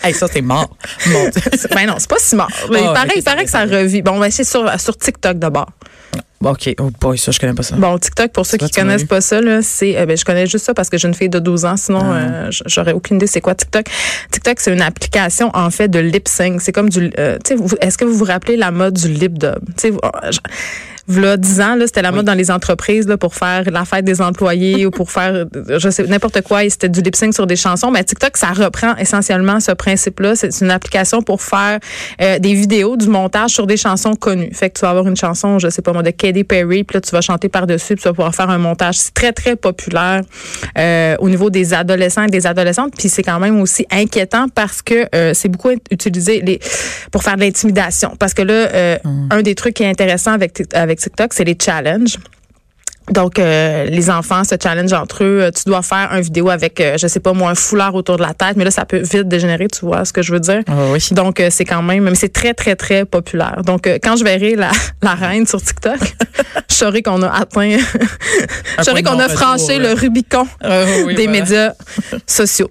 Hey, 0.03 0.15
ça, 0.15 0.27
c'est 0.33 0.43
mort. 0.43 0.77
Mon 1.09 1.29
Dieu. 1.29 1.43
ben 1.75 1.87
non, 1.87 1.97
c'est 1.99 2.09
pas 2.09 2.17
si 2.19 2.37
mort. 2.37 2.49
Mais 2.71 2.81
il 2.83 2.87
Ah, 2.87 2.93
paraît, 2.95 3.15
il 3.17 3.45
que 3.45 3.51
ça 3.51 3.65
revit. 3.65 4.01
Bon, 4.01 4.13
on 4.13 4.19
va 4.21 4.29
essayer 4.29 4.45
sur, 4.45 4.71
sur 4.81 4.97
TikTok 4.97 5.39
d'abord. 5.39 5.67
OK. 6.45 6.75
Oh 6.81 6.91
boy, 7.01 7.17
ça, 7.19 7.31
je 7.33 7.39
connais 7.39 7.55
pas 7.55 7.63
ça. 7.63 7.77
Bon, 7.77 7.97
TikTok, 7.99 8.33
pour 8.33 8.47
ceux 8.47 8.59
qui 8.59 8.71
connaissent 8.71 9.05
pas 9.05 9.21
ça, 9.21 9.41
là, 9.41 9.61
c'est, 9.63 9.97
euh, 9.97 10.07
ben, 10.07 10.17
je 10.17 10.25
connais 10.25 10.47
juste 10.47 10.65
ça 10.65 10.75
parce 10.75 10.89
que 10.91 10.99
j'ai 10.99 11.09
une 11.09 11.15
fille 11.15 11.29
de 11.29 11.39
12 11.39 11.65
ans. 11.65 11.77
Sinon, 11.77 12.01
Ah. 12.03 12.15
euh, 12.17 12.51
j'aurais 12.67 12.93
aucune 12.93 13.17
idée 13.17 13.27
c'est 13.27 13.41
quoi 13.41 13.55
TikTok. 13.55 13.87
TikTok, 14.31 14.61
c'est 14.61 14.73
une 14.73 14.83
application, 14.83 15.51
en 15.55 15.71
fait, 15.71 15.89
de 15.89 15.99
lip 15.99 16.29
sync. 16.29 16.61
C'est 16.61 16.73
comme 16.73 16.89
du, 16.89 17.11
euh, 17.19 17.39
tu 17.45 17.51
sais, 17.51 17.55
vous- 17.55 17.77
est-ce 17.81 17.97
que 17.99 18.05
vous 18.05 18.15
vous 18.15 18.25
rappelez 18.25 18.57
la 18.57 18.71
mode 18.71 18.95
du 18.95 19.09
lip 19.09 19.39
dub? 19.39 19.59
Tu 19.77 19.91
sais, 19.91 19.93
V'là 21.09 21.37
10 21.37 21.61
ans, 21.61 21.75
là, 21.75 21.87
c'était 21.87 22.03
la 22.03 22.13
mode 22.13 22.27
dans 22.27 22.35
les 22.35 22.51
entreprises 22.51 23.09
là, 23.09 23.17
pour 23.17 23.35
faire 23.35 23.65
la 23.71 23.85
fête 23.85 24.05
des 24.05 24.21
employés 24.21 24.87
ou 24.87 24.91
pour 24.91 25.11
faire, 25.11 25.47
je 25.69 25.91
sais, 25.91 26.05
n'importe 26.05 26.43
quoi. 26.43 26.65
et 26.65 26.71
C'était 26.71 26.89
du 26.89 27.01
lip 27.03 27.17
sync 27.17 27.35
sur 27.35 27.47
des 27.47 27.57
chansons. 27.57 27.91
Mais 27.91 28.05
TikTok, 28.05 28.37
ça 28.37 28.49
reprend 28.53 28.95
essentiellement 28.97 29.59
ce 29.61 29.73
principe-là. 29.73 30.37
C'est 30.37 30.61
une 30.61 30.71
application 30.71 31.23
pour 31.23 31.43
faire 31.43 31.79
euh, 32.21 32.39
des 32.39 32.55
vidéos, 32.55 32.97
du 32.97 33.09
montage 33.09 33.51
sur 33.51 33.67
des 33.67 33.77
chansons 33.77 34.15
connues. 34.15 34.51
Fait 34.55 34.71
que 34.71 34.79
tu 34.79 34.83
vas 34.83 34.91
avoir 34.91 35.07
une 35.09 35.17
chanson, 35.17 35.59
je 35.59 35.69
sais 35.71 35.83
pas 35.83 35.93
moi, 35.93 36.03
de 36.03 36.11
Katy 36.11 36.45
Perry, 36.45 36.85
puis 36.85 36.95
là, 36.95 37.01
tu 37.01 37.11
vas 37.11 37.21
chanter 37.21 37.49
par-dessus, 37.49 37.95
puis 37.97 38.03
tu 38.03 38.09
vas 38.09 38.13
pouvoir 38.15 38.35
faire 38.35 38.51
un 38.51 38.59
montage. 38.59 38.97
C'est 38.97 39.15
très, 39.15 39.33
très 39.33 39.57
populaire 39.57 40.23
euh, 40.79 41.17
au 41.19 41.29
niveau 41.29 41.51
des 41.51 41.75
adolescents 41.75 42.23
et 42.25 42.31
des 42.31 42.47
adolescentes. 42.47 42.93
Puis 42.97 43.09
c'est 43.09 43.23
quand 43.23 43.41
même 43.41 43.61
aussi 43.61 43.87
inquiétant 43.91 44.47
parce 44.55 44.83
que 44.83 45.07
euh, 45.15 45.33
c'est 45.35 45.49
beaucoup 45.49 45.71
utilisé 45.91 46.41
les, 46.43 46.61
pour 47.11 47.23
faire 47.23 47.37
de 47.37 47.41
l'intimidation. 47.41 48.15
Parce 48.19 48.35
que 48.35 48.43
là, 48.43 48.53
euh, 48.53 48.99
un 49.31 49.43
des 49.43 49.55
trucs 49.55 49.75
qui 49.75 49.83
est 49.83 49.89
intéressant 49.89 50.33
avec, 50.33 50.55
Tik- 50.55 50.75
avec 50.93 51.01
TikTok, 51.01 51.33
c'est 51.33 51.45
les 51.45 51.57
challenges. 51.61 52.19
Donc, 53.11 53.39
euh, 53.39 53.85
les 53.87 54.11
enfants 54.11 54.45
se 54.45 54.55
challenge 54.63 54.93
entre 54.93 55.25
eux. 55.25 55.41
Euh, 55.43 55.51
Tu 55.51 55.65
dois 55.67 55.83
faire 55.83 56.11
une 56.15 56.21
vidéo 56.23 56.49
avec, 56.51 56.81
euh, 56.81 56.97
je 56.99 57.07
sais 57.09 57.21
pas 57.21 57.33
moi, 57.33 57.51
un 57.51 57.55
foulard 57.55 57.95
autour 57.95 58.17
de 58.17 58.23
la 58.23 58.33
tête, 58.33 58.57
mais 58.57 58.65
là, 58.65 58.71
ça 58.71 58.85
peut 58.85 58.99
vite 59.01 59.29
dégénérer, 59.29 59.67
tu 59.69 59.85
vois 59.85 60.05
ce 60.05 60.13
que 60.13 60.23
je 60.23 60.33
veux 60.33 60.41
dire? 60.41 60.61
Ah 60.69 60.73
oui. 60.93 60.99
Donc, 61.11 61.41
euh, 61.41 61.49
c'est 61.51 61.65
quand 61.65 61.83
même, 61.83 62.05
mais 62.05 62.15
c'est 62.15 62.33
très, 62.33 62.55
très, 62.55 62.77
très 62.77 63.05
populaire. 63.05 63.63
Donc, 63.67 63.87
quand 64.03 64.17
je 64.17 64.25
verrai 64.25 64.55
la, 64.55 64.71
la 65.03 65.15
reine 65.15 65.47
sur 65.47 65.61
TikTok, 65.61 65.99
je 66.71 66.75
saurai 66.75 67.03
qu'on 67.03 67.23
a 67.23 67.29
atteint, 67.29 67.77
je 68.79 68.83
saurai 68.85 69.03
qu'on 69.03 69.19
a 69.19 69.29
franchi 69.29 69.79
le 69.79 69.93
Rubicon 69.95 70.47
Ah 70.63 70.85
oui, 71.05 71.15
des 71.15 71.25
voilà. 71.27 71.41
médias 71.41 71.73
sociaux. 72.27 72.71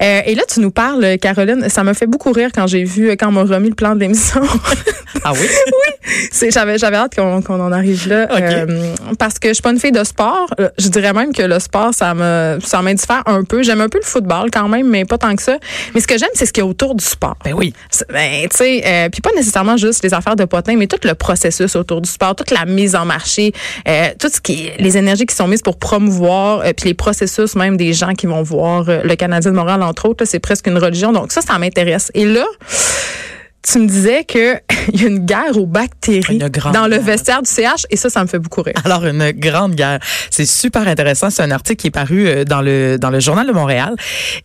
Et 0.00 0.34
là, 0.34 0.42
tu 0.52 0.60
nous 0.60 0.70
parles, 0.70 1.18
Caroline, 1.20 1.68
ça 1.68 1.84
m'a 1.84 1.94
fait 1.94 2.06
beaucoup 2.06 2.32
rire 2.32 2.50
quand 2.54 2.66
j'ai 2.66 2.84
vu, 2.84 3.10
quand 3.16 3.28
on 3.28 3.32
m'a 3.32 3.42
remis 3.42 3.68
le 3.70 3.74
plan 3.74 3.94
de 3.94 4.00
l'émission. 4.00 4.40
Ah 5.24 5.32
oui? 5.32 5.46
C'est- 6.32 6.50
J'avais 6.50 6.78
j'avais 6.78 6.96
hâte 6.96 7.14
qu'on 7.14 7.42
qu'on 7.42 7.60
en 7.60 7.72
arrive 7.72 8.08
là 8.08 8.26
parce 9.18 9.38
que 9.38 9.48
je 9.48 9.54
suis 9.54 9.62
pas 9.70 9.74
une 9.74 9.80
fille 9.80 9.92
de 9.92 10.04
sport. 10.04 10.48
Euh, 10.58 10.68
Je 10.78 10.88
dirais 10.88 11.12
même 11.12 11.32
que 11.32 11.42
le 11.42 11.58
sport 11.60 11.94
ça 11.94 12.14
me 12.14 12.58
ça 12.64 12.82
m'indiffère 12.82 13.22
un 13.26 13.44
peu. 13.44 13.62
J'aime 13.62 13.80
un 13.80 13.88
peu 13.88 13.98
le 13.98 14.04
football 14.04 14.50
quand 14.50 14.68
même, 14.68 14.88
mais 14.88 15.04
pas 15.04 15.18
tant 15.18 15.34
que 15.36 15.42
ça. 15.42 15.58
Mais 15.94 16.00
ce 16.00 16.06
que 16.06 16.18
j'aime 16.18 16.28
c'est 16.34 16.46
ce 16.46 16.52
qu'il 16.52 16.62
y 16.62 16.66
a 16.66 16.68
autour 16.68 16.94
du 16.94 17.04
sport. 17.04 17.36
Ben 17.44 17.54
oui. 17.54 17.72
Ben, 18.08 18.48
tu 18.48 18.56
sais, 18.56 18.82
euh, 18.84 19.08
puis 19.10 19.20
pas 19.20 19.30
nécessairement 19.36 19.76
juste 19.76 20.02
les 20.02 20.12
affaires 20.14 20.36
de 20.36 20.44
potin, 20.44 20.76
mais 20.76 20.86
tout 20.86 20.98
le 21.04 21.14
processus 21.14 21.76
autour 21.76 22.00
du 22.00 22.10
sport, 22.10 22.34
toute 22.34 22.50
la 22.50 22.64
mise 22.64 22.96
en 22.96 23.04
marché, 23.04 23.52
euh, 23.88 24.08
tout 24.18 24.28
ce 24.28 24.40
qui, 24.40 24.70
les 24.78 24.96
énergies 24.96 25.26
qui 25.26 25.34
sont 25.34 25.46
mises 25.46 25.62
pour 25.62 25.78
promouvoir, 25.78 26.60
euh, 26.60 26.72
puis 26.76 26.88
les 26.88 26.94
processus 26.94 27.54
même 27.54 27.76
des 27.76 27.92
gens 27.92 28.14
qui 28.14 28.26
vont 28.26 28.42
voir 28.42 28.84
le 28.86 29.14
Canadien 29.14 29.52
de 29.52 29.56
Montréal 29.56 29.82
entre 29.82 30.08
autres, 30.08 30.24
c'est 30.24 30.40
presque 30.40 30.66
une 30.66 30.78
religion. 30.78 31.12
Donc 31.12 31.32
ça, 31.32 31.40
ça 31.42 31.58
m'intéresse. 31.58 32.10
Et 32.14 32.24
là. 32.24 32.46
Tu 33.62 33.78
me 33.78 33.86
disais 33.86 34.24
que 34.24 34.56
il 34.92 35.02
y 35.02 35.04
a 35.04 35.08
une 35.08 35.26
guerre 35.26 35.56
aux 35.56 35.66
bactéries 35.66 36.38
dans 36.38 36.86
le 36.86 36.96
guerre. 36.96 37.02
vestiaire 37.02 37.42
du 37.42 37.50
CH 37.50 37.86
et 37.90 37.96
ça, 37.96 38.08
ça 38.08 38.22
me 38.22 38.28
fait 38.28 38.38
beaucoup 38.38 38.62
rire. 38.62 38.74
Alors, 38.84 39.04
une 39.04 39.32
grande 39.32 39.74
guerre. 39.74 39.98
C'est 40.30 40.46
super 40.46 40.88
intéressant. 40.88 41.30
C'est 41.30 41.42
un 41.42 41.50
article 41.50 41.80
qui 41.80 41.86
est 41.88 41.92
paru 41.92 42.26
euh, 42.26 42.44
dans 42.44 42.62
le, 42.62 42.96
dans 42.98 43.10
le 43.10 43.20
Journal 43.20 43.46
de 43.46 43.52
Montréal 43.52 43.94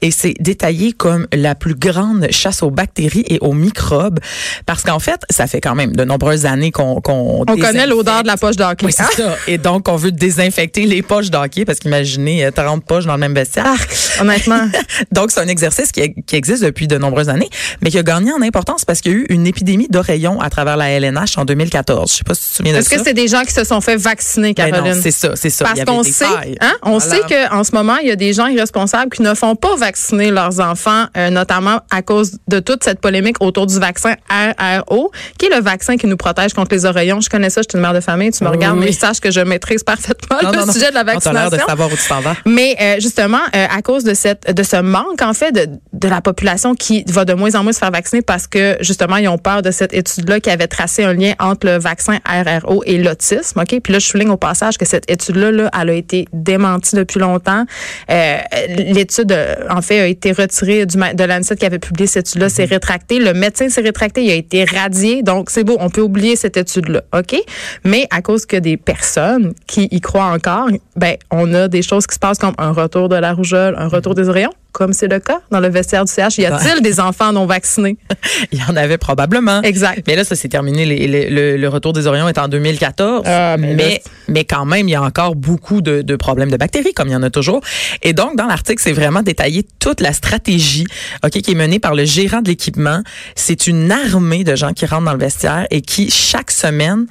et 0.01 0.11
c'est 0.11 0.33
détaillé 0.39 0.91
comme 0.91 1.27
la 1.33 1.55
plus 1.55 1.75
grande 1.75 2.27
chasse 2.31 2.61
aux 2.61 2.71
bactéries 2.71 3.23
et 3.27 3.39
aux 3.39 3.53
microbes 3.53 4.19
parce 4.65 4.83
qu'en 4.83 4.99
fait, 4.99 5.21
ça 5.29 5.47
fait 5.47 5.61
quand 5.61 5.75
même 5.75 5.95
de 5.95 6.03
nombreuses 6.03 6.45
années 6.45 6.71
qu'on 6.71 6.99
qu'on 7.01 7.45
On 7.47 7.57
connaît 7.57 7.87
l'odeur 7.87 8.23
de 8.23 8.27
la 8.27 8.37
poche 8.37 8.57
d'hockey. 8.57 8.85
Oui, 8.85 8.91
c'est 8.91 9.03
hein? 9.03 9.09
ça. 9.15 9.35
Et 9.47 9.57
donc, 9.57 9.87
on 9.87 9.95
veut 9.95 10.11
désinfecter 10.11 10.85
les 10.85 11.01
poches 11.01 11.29
d'hockey 11.29 11.63
parce 11.63 11.79
qu'imaginez 11.79 12.45
euh, 12.45 12.51
30 12.51 12.83
poches 12.85 13.05
dans 13.05 13.13
le 13.13 13.19
même 13.19 13.33
vestiaire. 13.33 13.65
Arc, 13.65 13.95
honnêtement. 14.19 14.67
Donc, 15.11 15.31
c'est 15.31 15.39
un 15.39 15.47
exercice 15.47 15.91
qui, 15.91 16.13
qui 16.25 16.35
existe 16.35 16.63
depuis 16.63 16.87
de 16.87 16.97
nombreuses 16.97 17.29
années, 17.29 17.49
mais 17.81 17.89
qui 17.89 17.97
a 17.97 18.03
gagné 18.03 18.31
en 18.31 18.41
importance 18.41 18.85
parce 18.85 19.01
qu'il 19.05 19.11
y 19.13 19.15
a 19.15 19.17
eu 19.19 19.25
une 19.29 19.45
épidémie 19.47 19.87
d'oreillons 19.89 20.39
à 20.41 20.49
travers 20.49 20.77
la 20.77 20.89
LNH 20.89 21.37
en 21.37 21.45
2014. 21.45 22.11
Je 22.11 22.17
sais 22.17 22.23
pas 22.23 22.33
si 22.33 22.41
tu 22.41 22.49
te 22.49 22.55
souviens 22.55 22.73
de 22.73 22.77
Est-ce 22.79 22.89
ça. 22.89 22.97
que 22.97 23.03
c'est 23.03 23.13
des 23.13 23.27
gens 23.27 23.43
qui 23.43 23.53
se 23.53 23.63
sont 23.63 23.81
fait 23.81 23.95
vacciner, 23.97 24.53
Ben 24.53 24.71
Caroline? 24.71 24.99
c'est 25.01 25.11
ça, 25.11 25.31
c'est 25.35 25.49
ça. 25.49 25.65
Parce 25.65 25.83
qu'on 25.83 26.03
sait, 26.03 26.25
hein, 26.61 26.73
on 26.83 26.99
sait 26.99 27.21
qu'en 27.21 27.63
ce 27.63 27.71
moment, 27.73 27.97
il 27.97 28.07
y 28.07 28.11
a 28.11 28.15
des 28.15 28.33
gens 28.33 28.47
irresponsables 28.47 29.11
qui 29.11 29.21
ne 29.21 29.33
font 29.33 29.55
pas 29.55 29.75
vacciner 29.75 30.31
leurs 30.31 30.59
enfants, 30.59 31.05
euh, 31.17 31.29
notamment 31.29 31.79
à 31.91 32.01
cause 32.01 32.37
de 32.47 32.59
toute 32.59 32.83
cette 32.83 32.99
polémique 32.99 33.37
autour 33.41 33.67
du 33.67 33.79
vaccin 33.79 34.15
RRO, 34.29 35.11
qui 35.37 35.45
est 35.47 35.55
le 35.55 35.61
vaccin 35.61 35.97
qui 35.97 36.07
nous 36.07 36.17
protège 36.17 36.53
contre 36.53 36.73
les 36.73 36.85
oreillons. 36.85 37.21
Je 37.21 37.29
connais 37.29 37.49
ça, 37.49 37.61
je 37.61 37.67
suis 37.69 37.77
une 37.77 37.81
mère 37.81 37.93
de 37.93 37.99
famille, 37.99 38.31
tu 38.31 38.43
me 38.43 38.49
Oui, 38.49 38.55
regardes, 38.55 38.79
mais 38.79 38.91
sache 38.91 39.19
que 39.19 39.31
je 39.31 39.39
maîtrise 39.41 39.83
parfaitement 39.83 40.37
Non, 40.43 40.51
le 40.51 40.57
non, 40.59 40.65
non. 40.65 40.73
sujet 40.73 40.89
de 40.89 40.95
la 40.95 41.01
On 41.01 41.05
vaccination. 41.05 41.49
de 41.57 41.61
savoir 41.61 41.89
où 41.91 41.95
tu 41.95 42.07
t'en 42.07 42.21
vas. 42.21 42.35
Mais 42.45 42.75
euh, 42.81 42.95
justement, 42.99 43.39
euh, 43.55 43.65
à 43.69 43.81
cause 43.81 44.03
de 44.03 44.13
cette 44.13 44.53
de 44.55 44.63
ce 44.63 44.77
manque 44.81 45.21
en 45.21 45.33
fait 45.33 45.51
de, 45.51 45.67
de 45.93 46.07
la 46.07 46.21
population 46.21 46.75
qui 46.75 47.03
va 47.07 47.25
de 47.25 47.33
moins 47.33 47.53
en 47.55 47.63
moins 47.63 47.71
se 47.73 47.79
faire 47.79 47.91
vacciner 47.91 48.21
parce 48.21 48.47
que 48.47 48.77
justement 48.79 48.94
ils 49.19 49.27
ont 49.27 49.37
peur 49.37 49.61
de 49.61 49.71
cette 49.71 49.93
étude-là 49.93 50.39
qui 50.39 50.49
avait 50.49 50.67
tracé 50.67 51.03
un 51.03 51.13
lien 51.13 51.33
entre 51.39 51.67
le 51.67 51.77
vaccin 51.77 52.19
RRO 52.25 52.83
et 52.85 52.97
l'autisme. 52.97 53.59
Ok, 53.59 53.79
puis 53.81 53.93
là 53.93 53.99
je 53.99 54.05
souligne 54.05 54.29
au 54.29 54.37
passage 54.37 54.77
que 54.77 54.85
cette 54.85 55.09
étude-là, 55.09 55.51
là, 55.51 55.69
elle 55.79 55.89
a 55.89 55.93
été 55.93 56.27
démentie 56.33 56.95
depuis 56.95 57.19
longtemps. 57.19 57.65
Euh, 58.09 58.37
L'étude 58.77 59.31
euh, 59.31 59.55
en 59.69 59.81
fait 59.81 59.99
a 59.99 60.07
été 60.07 60.31
retirée 60.31 60.85
du 60.85 60.95
de 60.95 61.23
l'ANSET 61.23 61.57
qui 61.57 61.65
avait 61.65 61.79
publié 61.79 62.07
cette 62.07 62.27
étude-là, 62.27 62.49
c'est 62.49 62.65
rétracté. 62.65 63.19
Le 63.19 63.33
médecin 63.33 63.69
s'est 63.69 63.81
rétracté, 63.81 64.23
il 64.23 64.31
a 64.31 64.35
été 64.35 64.63
radié, 64.63 65.23
donc 65.23 65.49
c'est 65.49 65.63
beau, 65.63 65.77
on 65.79 65.89
peut 65.89 66.01
oublier 66.01 66.35
cette 66.35 66.57
étude-là. 66.57 67.01
Ok, 67.13 67.35
mais 67.83 68.07
à 68.09 68.21
cause 68.21 68.45
que 68.45 68.57
des 68.57 68.77
personnes 68.77 69.53
qui 69.67 69.87
y 69.91 70.01
croient 70.01 70.31
encore, 70.31 70.69
ben 70.95 71.15
on 71.31 71.53
a 71.53 71.67
des 71.67 71.81
choses 71.81 72.07
qui 72.07 72.15
se 72.15 72.19
passent 72.19 72.39
comme 72.39 72.55
un 72.57 72.71
retour 72.71 73.09
de 73.09 73.15
la 73.15 73.33
rougeole, 73.33 73.75
un 73.77 73.87
retour 73.87 74.15
des 74.15 74.29
oreillons. 74.29 74.53
Comme 74.75 74.91
c'est 74.93 75.07
le 75.07 75.19
cas? 75.19 75.39
Dans 75.51 75.61
le 75.61 75.69
vestiaire 75.69 76.03
du 76.03 76.11
CH. 76.11 76.37
Y 76.37 76.45
a-t-il 76.45 76.81
des 76.81 76.99
enfants 76.99 77.31
non 77.31 77.45
vaccinés? 77.45 77.97
Il 78.51 78.59
y 78.59 78.63
en 78.69 78.75
avait 78.75 78.97
probablement. 78.97 79.61
Exact. 79.61 80.03
Mais 80.05 80.15
là, 80.17 80.23
ça 80.25 80.35
s'est 80.35 80.49
terminé. 80.49 80.85
Les- 80.85 81.07
les- 81.07 81.29
le, 81.29 81.55
le 81.55 81.67
retour 81.69 81.93
des 81.93 82.07
Orions 82.07 82.27
est 82.27 82.37
en 82.37 82.49
2014. 82.49 83.23
Ah, 83.25 83.55
mais 83.57 84.01
mais, 84.27 84.43
quand 84.43 84.65
même, 84.65 84.87
il 84.89 84.91
y 84.91 84.95
a 84.95 85.01
encore 85.01 85.35
beaucoup 85.35 85.81
de, 85.81 86.01
de 86.01 86.15
problèmes 86.15 86.51
de 86.51 86.57
bactéries, 86.57 86.93
comme 86.93 87.07
il 87.07 87.11
y 87.13 87.15
en 87.15 87.23
a 87.23 87.29
toujours. 87.29 87.61
Et 88.03 88.11
donc, 88.13 88.35
dans 88.35 88.47
l'article, 88.47 88.81
c'est 88.83 88.91
vraiment 88.91 89.21
détaillé 89.21 89.65
toute 89.79 90.01
la 90.01 90.11
stratégie 90.13 90.85
ok, 91.23 91.31
qui 91.31 91.51
est 91.51 91.55
menée 91.55 91.79
par 91.79 91.95
le 91.95 92.03
gérant 92.05 92.41
de 92.41 92.49
l'équipement. 92.49 93.01
C'est 93.35 93.67
une 93.67 93.91
armée 93.91 94.43
de 94.43 94.55
gens 94.55 94.73
qui 94.73 94.85
rentrent 94.85 95.05
dans 95.05 95.13
le 95.13 95.19
vestiaire 95.19 95.67
et 95.71 95.81
qui, 95.81 96.09
chaque 96.11 96.51
semaine, 96.51 97.05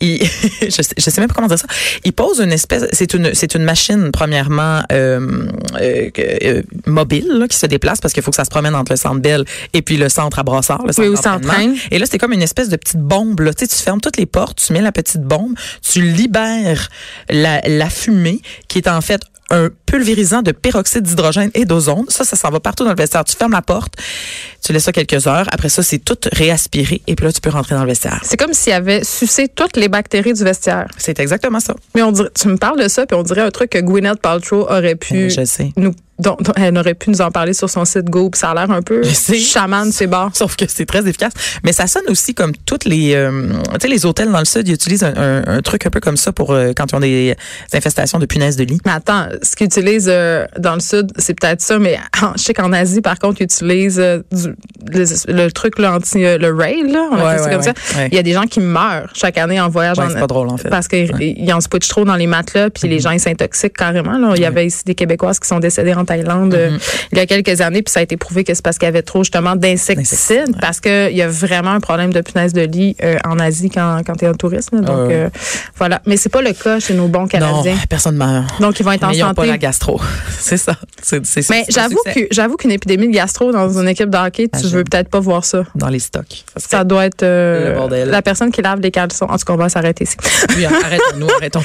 il, 0.00 0.22
je, 0.62 0.70
sais, 0.70 0.94
je 0.96 1.10
sais 1.10 1.20
même 1.20 1.28
pas 1.28 1.34
comment 1.34 1.48
dire 1.48 1.58
ça, 1.58 1.66
ils 2.04 2.12
posent 2.12 2.40
une 2.40 2.52
espèce, 2.52 2.86
c'est 2.92 3.12
une, 3.14 3.34
c'est 3.34 3.54
une 3.54 3.64
machine, 3.64 4.10
premièrement, 4.12 4.80
euh, 4.92 5.46
euh, 5.80 6.10
euh, 6.18 6.62
mobile, 7.10 7.38
là, 7.38 7.48
qui 7.48 7.56
se 7.56 7.66
déplace 7.66 8.00
parce 8.00 8.14
qu'il 8.14 8.22
faut 8.22 8.30
que 8.30 8.36
ça 8.36 8.44
se 8.44 8.50
promène 8.50 8.74
entre 8.74 8.92
le 8.92 8.96
centre 8.96 9.20
Bell 9.20 9.44
et 9.72 9.82
puis 9.82 9.96
le 9.96 10.08
centre 10.08 10.38
à 10.38 10.42
Brossard, 10.42 10.84
le 10.86 10.92
centre 10.92 11.48
Oui, 11.58 11.68
où. 11.68 11.94
Et 11.94 11.98
là, 11.98 12.06
c'était 12.06 12.18
comme 12.18 12.32
une 12.32 12.42
espèce 12.42 12.68
de 12.68 12.76
petite 12.76 13.00
bombe. 13.00 13.40
Là. 13.40 13.52
Tu, 13.54 13.66
sais, 13.66 13.76
tu 13.76 13.82
fermes 13.82 14.00
toutes 14.00 14.16
les 14.16 14.26
portes, 14.26 14.62
tu 14.64 14.72
mets 14.72 14.80
la 14.80 14.92
petite 14.92 15.22
bombe, 15.22 15.54
tu 15.82 16.02
libères 16.02 16.88
la, 17.28 17.60
la 17.66 17.90
fumée 17.90 18.40
qui 18.68 18.78
est 18.78 18.88
en 18.88 19.00
fait 19.00 19.22
un 19.50 19.68
pulvérisant 19.90 20.42
de 20.42 20.52
peroxyde 20.52 21.02
d'hydrogène 21.02 21.50
et 21.54 21.64
d'ozone. 21.64 22.04
Ça, 22.08 22.24
ça 22.24 22.36
s'en 22.36 22.50
va 22.50 22.60
partout 22.60 22.84
dans 22.84 22.90
le 22.90 22.96
vestiaire. 22.96 23.24
Tu 23.24 23.36
fermes 23.36 23.52
la 23.52 23.62
porte, 23.62 23.94
tu 24.64 24.72
laisses 24.72 24.84
ça 24.84 24.92
quelques 24.92 25.26
heures. 25.26 25.46
Après 25.52 25.68
ça, 25.68 25.82
c'est 25.82 25.98
tout 25.98 26.16
réaspiré 26.32 27.02
et 27.06 27.14
puis 27.16 27.26
là, 27.26 27.32
tu 27.32 27.40
peux 27.40 27.50
rentrer 27.50 27.74
dans 27.74 27.82
le 27.82 27.88
vestiaire. 27.88 28.20
C'est 28.24 28.36
comme 28.36 28.52
s'il 28.52 28.72
avait 28.72 29.02
sucé 29.04 29.48
toutes 29.48 29.76
les 29.76 29.88
bactéries 29.88 30.32
du 30.34 30.44
vestiaire. 30.44 30.86
C'est 30.96 31.18
exactement 31.18 31.60
ça. 31.60 31.74
Mais 31.94 32.02
on 32.02 32.12
dirait, 32.12 32.30
tu 32.40 32.48
me 32.48 32.56
parles 32.56 32.80
de 32.82 32.88
ça, 32.88 33.06
puis 33.06 33.16
on 33.16 33.22
dirait 33.22 33.42
un 33.42 33.50
truc 33.50 33.70
que 33.70 33.78
Gwyneth 33.78 34.20
Paltrow 34.20 34.62
aurait 34.70 34.94
pu 34.96 35.30
Je 35.30 35.44
sais. 35.44 35.72
nous, 35.76 35.92
dont, 36.18 36.36
dont 36.40 36.52
elle 36.56 36.76
aurait 36.76 36.94
pu 36.94 37.08
nous 37.10 37.20
en 37.22 37.30
parler 37.30 37.54
sur 37.54 37.70
son 37.70 37.84
site 37.86 38.04
Go, 38.10 38.28
puis 38.30 38.38
ça 38.38 38.50
a 38.50 38.54
l'air 38.54 38.70
un 38.70 38.82
peu 38.82 39.02
chaman, 39.02 39.90
c'est 39.90 40.06
bas. 40.06 40.28
Sauf 40.34 40.54
que 40.54 40.66
c'est 40.68 40.84
très 40.86 41.00
efficace. 41.08 41.32
Mais 41.64 41.72
ça 41.72 41.86
sonne 41.86 42.04
aussi 42.08 42.34
comme 42.34 42.52
toutes 42.66 42.84
les, 42.84 43.14
euh, 43.14 43.30
tu 43.74 43.80
sais, 43.82 43.88
les 43.88 44.04
hôtels 44.06 44.30
dans 44.30 44.38
le 44.38 44.44
sud, 44.44 44.68
ils 44.68 44.74
utilisent 44.74 45.02
un, 45.04 45.14
un- 45.16 45.44
un 45.46 45.62
truc 45.62 45.86
un 45.86 45.90
peu 45.90 46.00
comme 46.00 46.18
ça 46.18 46.30
pour 46.32 46.52
euh, 46.52 46.72
quand 46.76 46.92
ils 46.92 46.96
ont 46.96 47.00
des 47.00 47.34
infestations 47.72 48.18
de 48.18 48.26
punaises 48.26 48.56
de 48.56 48.64
lit. 48.64 48.78
Mais 48.84 48.92
attends, 48.92 49.28
ce 49.42 49.56
qu'ils 49.56 49.68
euh, 50.08 50.46
dans 50.58 50.74
le 50.74 50.80
sud, 50.80 51.12
c'est 51.16 51.38
peut-être 51.38 51.60
ça, 51.60 51.78
mais 51.78 51.98
je 52.36 52.42
sais 52.42 52.54
qu'en 52.54 52.72
Asie, 52.72 53.00
par 53.00 53.18
contre, 53.18 53.40
ils 53.40 53.44
utilisent 53.44 53.98
euh, 54.00 54.18
du- 54.32 54.54
le, 54.88 55.04
le 55.44 55.50
truc 55.52 55.78
là, 55.78 55.94
anti 55.94 56.24
euh, 56.24 56.38
le 56.38 56.54
rail, 56.54 56.90
là, 56.90 57.08
on 57.10 57.16
Ouais, 57.16 57.22
appelle 57.22 57.38
ça 57.38 57.44
ouais, 57.44 57.50
comme 57.50 57.60
ouais, 57.60 57.72
ça. 57.84 57.98
ouais. 57.98 58.08
Il 58.10 58.14
y 58.14 58.18
a 58.18 58.22
des 58.22 58.32
gens 58.32 58.42
qui 58.42 58.60
meurent 58.60 59.08
chaque 59.14 59.38
année 59.38 59.60
en 59.60 59.68
voyage 59.68 59.98
en 59.98 60.08
pas 60.08 60.26
drôle, 60.26 60.48
en 60.48 60.56
fait. 60.56 60.68
Parce 60.68 60.88
qu'ils 60.88 61.10
ils 61.20 61.52
en 61.52 61.60
switchent 61.60 61.88
trop 61.88 62.04
dans 62.04 62.16
les 62.16 62.26
matelas, 62.26 62.70
puis 62.70 62.88
les 62.88 62.98
gens 63.00 63.10
ils 63.10 63.20
s'intoxiquent 63.20 63.76
carrément. 63.76 64.18
Là. 64.18 64.32
Il 64.36 64.42
y 64.42 64.46
avait 64.46 64.66
ici 64.66 64.82
des 64.84 64.94
Québécoises 64.94 65.38
qui 65.40 65.48
sont 65.48 65.58
décédées 65.60 65.94
en 65.94 66.04
Thaïlande 66.04 66.54
euh, 66.54 66.70
Mm-hmm. 66.70 67.06
il 67.12 67.18
y 67.18 67.20
a 67.20 67.26
quelques 67.26 67.60
années, 67.60 67.82
puis 67.82 67.92
ça 67.92 68.00
a 68.00 68.02
été 68.02 68.16
prouvé 68.16 68.44
que 68.44 68.54
c'est 68.54 68.62
parce 68.64 68.78
qu'il 68.78 68.86
y 68.86 68.88
avait 68.88 69.02
trop 69.02 69.22
justement 69.24 69.56
d'insecticides, 69.56 70.56
parce 70.60 70.80
qu'il 70.80 71.16
y 71.16 71.22
a 71.22 71.28
vraiment 71.28 71.70
un 71.70 71.80
problème 71.80 72.12
de 72.12 72.20
punaise 72.20 72.52
de 72.52 72.62
lit 72.62 72.96
euh, 73.02 73.16
en 73.26 73.38
Asie 73.38 73.70
quand, 73.70 74.02
quand 74.06 74.14
tu 74.14 74.24
es 74.24 74.28
en 74.28 74.34
tourisme. 74.34 74.76
là. 74.76 74.82
Donc 74.82 75.08
Ouais. 75.08 75.14
euh, 75.14 75.28
voilà. 75.76 76.02
Mais 76.06 76.16
c'est 76.16 76.28
pas 76.28 76.42
le 76.42 76.52
cas 76.52 76.78
chez 76.80 76.94
nos 76.94 77.08
bons 77.08 77.20
Non, 77.22 77.26
Canadiens. 77.26 77.76
personne 77.88 78.16
meurt. 78.16 78.60
Donc 78.60 78.78
ils 78.78 78.82
vont 78.84 78.92
être 78.92 79.04
en 79.04 79.08
Mais 79.08 79.16
ils 79.16 79.20
pas 79.20 79.28
santé. 79.34 79.46
la 79.48 79.58
gastro. 79.58 80.00
c'est 80.38 80.56
ça. 80.56 80.76
C'est, 81.02 81.24
c'est, 81.26 81.48
Mais 81.50 81.64
c'est 81.68 81.78
un 81.78 81.82
j'avoue 81.84 81.98
succès. 82.04 82.22
que 82.28 82.34
j'avoue 82.34 82.56
qu'une 82.56 82.70
épidémie 82.72 83.08
de 83.08 83.14
gastro 83.14 83.50
dans 83.52 83.78
une 83.78 83.88
équipe 83.88 84.10
de 84.10 84.18
hockey, 84.18 84.48
tu. 84.48 84.69
Veux 84.76 84.84
peut-être 84.84 85.08
pas 85.08 85.20
voir 85.20 85.44
ça. 85.44 85.64
Dans 85.74 85.88
les 85.88 85.98
stocks. 85.98 86.44
Ça 86.56 86.84
doit 86.84 87.06
être 87.06 87.22
euh, 87.22 88.04
la 88.06 88.22
personne 88.22 88.50
qui 88.50 88.62
lave 88.62 88.80
les 88.80 88.90
caleçons. 88.90 89.26
En 89.26 89.36
tout 89.36 89.44
cas, 89.44 89.52
on 89.52 89.56
va 89.56 89.68
s'arrêter 89.68 90.04
ici. 90.04 90.16
Oui, 90.56 90.64
arrêtons-nous, 90.64 91.28
arrêtons. 91.36 91.62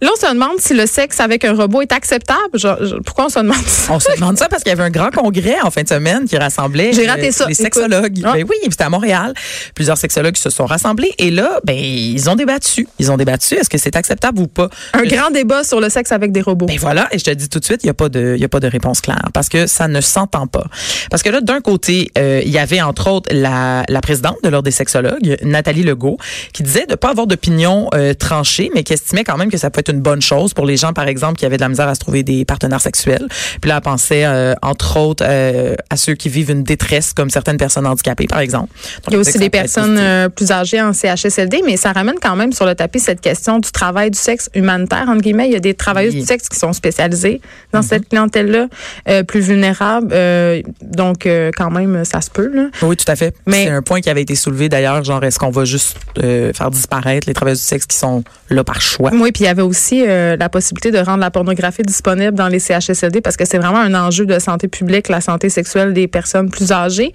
Là, 0.00 0.10
on 0.12 0.26
se 0.26 0.32
demande 0.32 0.58
si 0.58 0.74
le 0.74 0.86
sexe 0.86 1.20
avec 1.20 1.44
un 1.44 1.54
robot 1.54 1.82
est 1.82 1.92
acceptable. 1.92 2.38
Genre, 2.54 2.78
pourquoi 3.04 3.26
on 3.26 3.28
se 3.28 3.38
demande 3.38 3.66
ça? 3.66 3.92
On 3.92 4.00
se 4.00 4.14
demande 4.14 4.38
ça 4.38 4.48
parce 4.48 4.62
qu'il 4.62 4.70
y 4.70 4.72
avait 4.72 4.84
un 4.84 4.90
grand 4.90 5.10
congrès 5.10 5.56
en 5.62 5.70
fin 5.70 5.82
de 5.82 5.88
semaine 5.88 6.26
qui 6.26 6.36
rassemblait 6.36 6.90
raté 7.06 7.32
ça, 7.32 7.46
les 7.46 7.54
sexologues. 7.54 8.20
Ah. 8.24 8.32
Ben 8.34 8.44
oui, 8.48 8.56
c'était 8.70 8.84
à 8.84 8.90
Montréal. 8.90 9.34
Plusieurs 9.74 9.98
sexologues 9.98 10.36
se 10.36 10.50
sont 10.50 10.66
rassemblés 10.66 11.12
et 11.18 11.30
là, 11.30 11.60
ben 11.64 11.76
ils 11.76 12.28
ont 12.28 12.36
débattu. 12.36 12.86
Ils 12.98 13.10
ont 13.10 13.16
débattu. 13.16 13.54
Est-ce 13.54 13.70
que 13.70 13.78
c'est 13.78 13.96
acceptable 13.96 14.40
ou 14.40 14.46
pas 14.46 14.68
Un 14.92 15.04
grand 15.04 15.30
débat 15.30 15.64
sur 15.64 15.80
le 15.80 15.88
sexe 15.88 16.12
avec 16.12 16.32
des 16.32 16.40
robots. 16.40 16.66
Ben 16.66 16.78
voilà, 16.78 17.08
et 17.12 17.18
je 17.18 17.24
te 17.24 17.30
dis 17.30 17.48
tout 17.48 17.58
de 17.58 17.64
suite, 17.64 17.82
il 17.84 17.86
y 17.86 17.90
a 17.90 17.94
pas 17.94 18.08
de, 18.08 18.34
il 18.36 18.40
y 18.40 18.44
a 18.44 18.48
pas 18.48 18.60
de 18.60 18.68
réponse 18.68 19.00
claire 19.00 19.28
parce 19.32 19.48
que 19.48 19.66
ça 19.66 19.88
ne 19.88 20.00
s'entend 20.00 20.46
pas. 20.46 20.66
Parce 21.10 21.22
que 21.22 21.30
là, 21.30 21.40
d'un 21.40 21.60
côté, 21.60 22.10
euh, 22.18 22.25
il 22.44 22.50
y 22.50 22.58
avait 22.58 22.80
entre 22.80 23.08
autres 23.10 23.30
la, 23.32 23.84
la 23.88 24.00
présidente 24.00 24.36
de 24.42 24.48
l'ordre 24.48 24.64
des 24.64 24.70
sexologues, 24.70 25.36
Nathalie 25.42 25.82
Legault, 25.82 26.18
qui 26.52 26.62
disait 26.62 26.86
de 26.86 26.94
pas 26.94 27.10
avoir 27.10 27.26
d'opinion 27.26 27.88
euh, 27.94 28.14
tranchée, 28.14 28.70
mais 28.74 28.82
qui 28.82 28.92
estimait 28.92 29.24
quand 29.24 29.36
même 29.36 29.50
que 29.50 29.58
ça 29.58 29.70
peut 29.70 29.80
être 29.80 29.92
une 29.92 30.00
bonne 30.00 30.22
chose 30.22 30.54
pour 30.54 30.66
les 30.66 30.76
gens, 30.76 30.92
par 30.92 31.08
exemple, 31.08 31.38
qui 31.38 31.46
avaient 31.46 31.56
de 31.56 31.62
la 31.62 31.68
misère 31.68 31.88
à 31.88 31.94
se 31.94 32.00
trouver 32.00 32.22
des 32.22 32.44
partenaires 32.44 32.80
sexuels. 32.80 33.26
Puis 33.60 33.68
là, 33.68 33.76
elle 33.76 33.82
pensait 33.82 34.24
euh, 34.24 34.54
entre 34.62 34.96
autres 34.98 35.24
euh, 35.26 35.74
à 35.90 35.96
ceux 35.96 36.14
qui 36.14 36.28
vivent 36.28 36.50
une 36.50 36.62
détresse, 36.62 37.12
comme 37.12 37.30
certaines 37.30 37.56
personnes 37.56 37.86
handicapées, 37.86 38.26
par 38.26 38.40
exemple. 38.40 38.68
Donc, 39.04 39.06
Il 39.08 39.12
y 39.14 39.16
a 39.16 39.18
aussi 39.20 39.38
des 39.38 39.50
personnes 39.50 39.98
euh, 39.98 40.28
plus 40.28 40.50
âgées 40.52 40.80
en 40.80 40.92
CHSLD, 40.92 41.62
mais 41.64 41.76
ça 41.76 41.92
ramène 41.92 42.16
quand 42.20 42.36
même 42.36 42.52
sur 42.52 42.66
le 42.66 42.74
tapis 42.74 43.00
cette 43.00 43.20
question 43.20 43.58
du 43.58 43.70
travail 43.70 44.10
du 44.10 44.18
sexe 44.18 44.50
humanitaire, 44.54 45.06
entre 45.08 45.20
guillemets. 45.22 45.46
Il 45.48 45.52
y 45.52 45.56
a 45.56 45.60
des 45.60 45.74
travailleuses 45.74 46.14
Oui. 46.14 46.20
du 46.20 46.26
sexe 46.26 46.48
qui 46.48 46.58
sont 46.58 46.72
spécialisées 46.72 47.40
dans 47.72 47.82
cette 47.82 48.08
clientèle-là, 48.08 48.68
euh, 49.08 49.22
plus 49.22 49.40
vulnérable. 49.40 50.08
Euh, 50.12 50.62
donc, 50.82 51.26
euh, 51.26 51.50
quand 51.56 51.70
même, 51.70 52.04
ça 52.04 52.15
se 52.20 52.30
peut. 52.30 52.50
Là. 52.52 52.68
Oui, 52.82 52.96
tout 52.96 53.10
à 53.10 53.16
fait. 53.16 53.34
Mais- 53.46 53.64
c'est 53.64 53.70
un 53.70 53.82
point 53.82 54.00
qui 54.00 54.10
avait 54.10 54.22
été 54.22 54.34
soulevé 54.34 54.68
d'ailleurs, 54.68 55.02
genre 55.04 55.22
est-ce 55.24 55.38
qu'on 55.38 55.50
va 55.50 55.64
juste 55.64 55.96
euh, 56.22 56.52
faire 56.52 56.70
disparaître 56.70 57.26
les 57.26 57.34
travailleurs 57.34 57.56
du 57.56 57.62
sexe 57.62 57.86
qui 57.86 57.96
sont 57.96 58.22
là 58.50 58.64
par 58.64 58.80
choix? 58.80 59.10
Oui, 59.12 59.32
puis 59.32 59.44
il 59.44 59.46
y 59.46 59.50
avait 59.50 59.62
aussi 59.62 60.04
euh, 60.06 60.36
la 60.36 60.48
possibilité 60.48 60.90
de 60.90 60.98
rendre 60.98 61.20
la 61.20 61.30
pornographie 61.30 61.82
disponible 61.82 62.34
dans 62.34 62.48
les 62.48 62.58
CHSLD 62.58 63.20
parce 63.20 63.36
que 63.36 63.44
c'est 63.44 63.58
vraiment 63.58 63.78
un 63.78 63.94
enjeu 63.94 64.26
de 64.26 64.38
santé 64.38 64.68
publique, 64.68 65.08
la 65.08 65.20
santé 65.20 65.48
sexuelle 65.48 65.92
des 65.92 66.08
personnes 66.08 66.50
plus 66.50 66.72
âgées. 66.72 67.12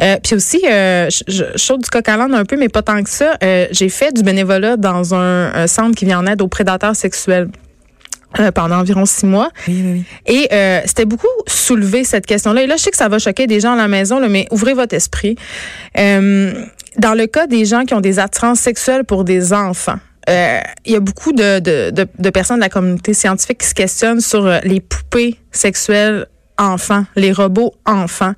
Euh, 0.00 0.16
puis 0.22 0.34
aussi, 0.36 0.62
euh, 0.70 1.08
je, 1.28 1.44
saute 1.56 1.82
du 1.82 1.90
coq 1.90 2.08
à 2.08 2.22
un 2.22 2.44
peu, 2.44 2.56
mais 2.56 2.68
pas 2.68 2.82
tant 2.82 3.02
que 3.02 3.10
ça. 3.10 3.36
J'ai 3.70 3.88
fait 3.88 4.12
du 4.12 4.22
bénévolat 4.22 4.76
dans 4.76 5.14
un, 5.14 5.52
un 5.54 5.66
centre 5.66 5.96
qui 5.96 6.04
vient 6.04 6.20
en 6.20 6.26
aide 6.26 6.40
aux 6.40 6.48
prédateurs 6.48 6.94
sexuels. 6.94 7.48
Euh, 8.38 8.50
pendant 8.52 8.76
environ 8.76 9.06
six 9.06 9.26
mois. 9.26 9.50
Oui, 9.68 9.82
oui, 9.84 9.92
oui. 9.92 10.04
Et 10.26 10.48
euh, 10.52 10.80
c'était 10.84 11.04
beaucoup 11.04 11.26
soulevé 11.46 12.04
cette 12.04 12.26
question-là. 12.26 12.62
Et 12.62 12.66
là, 12.66 12.76
je 12.76 12.82
sais 12.82 12.90
que 12.90 12.96
ça 12.96 13.08
va 13.08 13.18
choquer 13.18 13.46
des 13.46 13.60
gens 13.60 13.72
à 13.72 13.76
la 13.76 13.88
maison, 13.88 14.18
là, 14.20 14.28
mais 14.28 14.46
ouvrez 14.50 14.74
votre 14.74 14.94
esprit. 14.94 15.36
Euh, 15.98 16.52
dans 16.98 17.14
le 17.14 17.26
cas 17.26 17.46
des 17.46 17.64
gens 17.64 17.84
qui 17.84 17.94
ont 17.94 18.00
des 18.00 18.18
attirances 18.18 18.60
sexuelles 18.60 19.04
pour 19.04 19.24
des 19.24 19.52
enfants, 19.52 19.98
euh, 20.28 20.60
il 20.84 20.92
y 20.92 20.96
a 20.96 21.00
beaucoup 21.00 21.32
de, 21.32 21.58
de, 21.58 21.90
de, 21.90 22.06
de 22.18 22.30
personnes 22.30 22.58
de 22.58 22.62
la 22.62 22.68
communauté 22.68 23.12
scientifique 23.14 23.58
qui 23.58 23.66
se 23.66 23.74
questionnent 23.74 24.20
sur 24.20 24.46
euh, 24.46 24.58
les 24.62 24.80
poupées 24.80 25.36
sexuelles 25.50 26.26
enfants, 26.62 27.04
les 27.16 27.32
robots 27.32 27.74
enfants, 27.84 28.32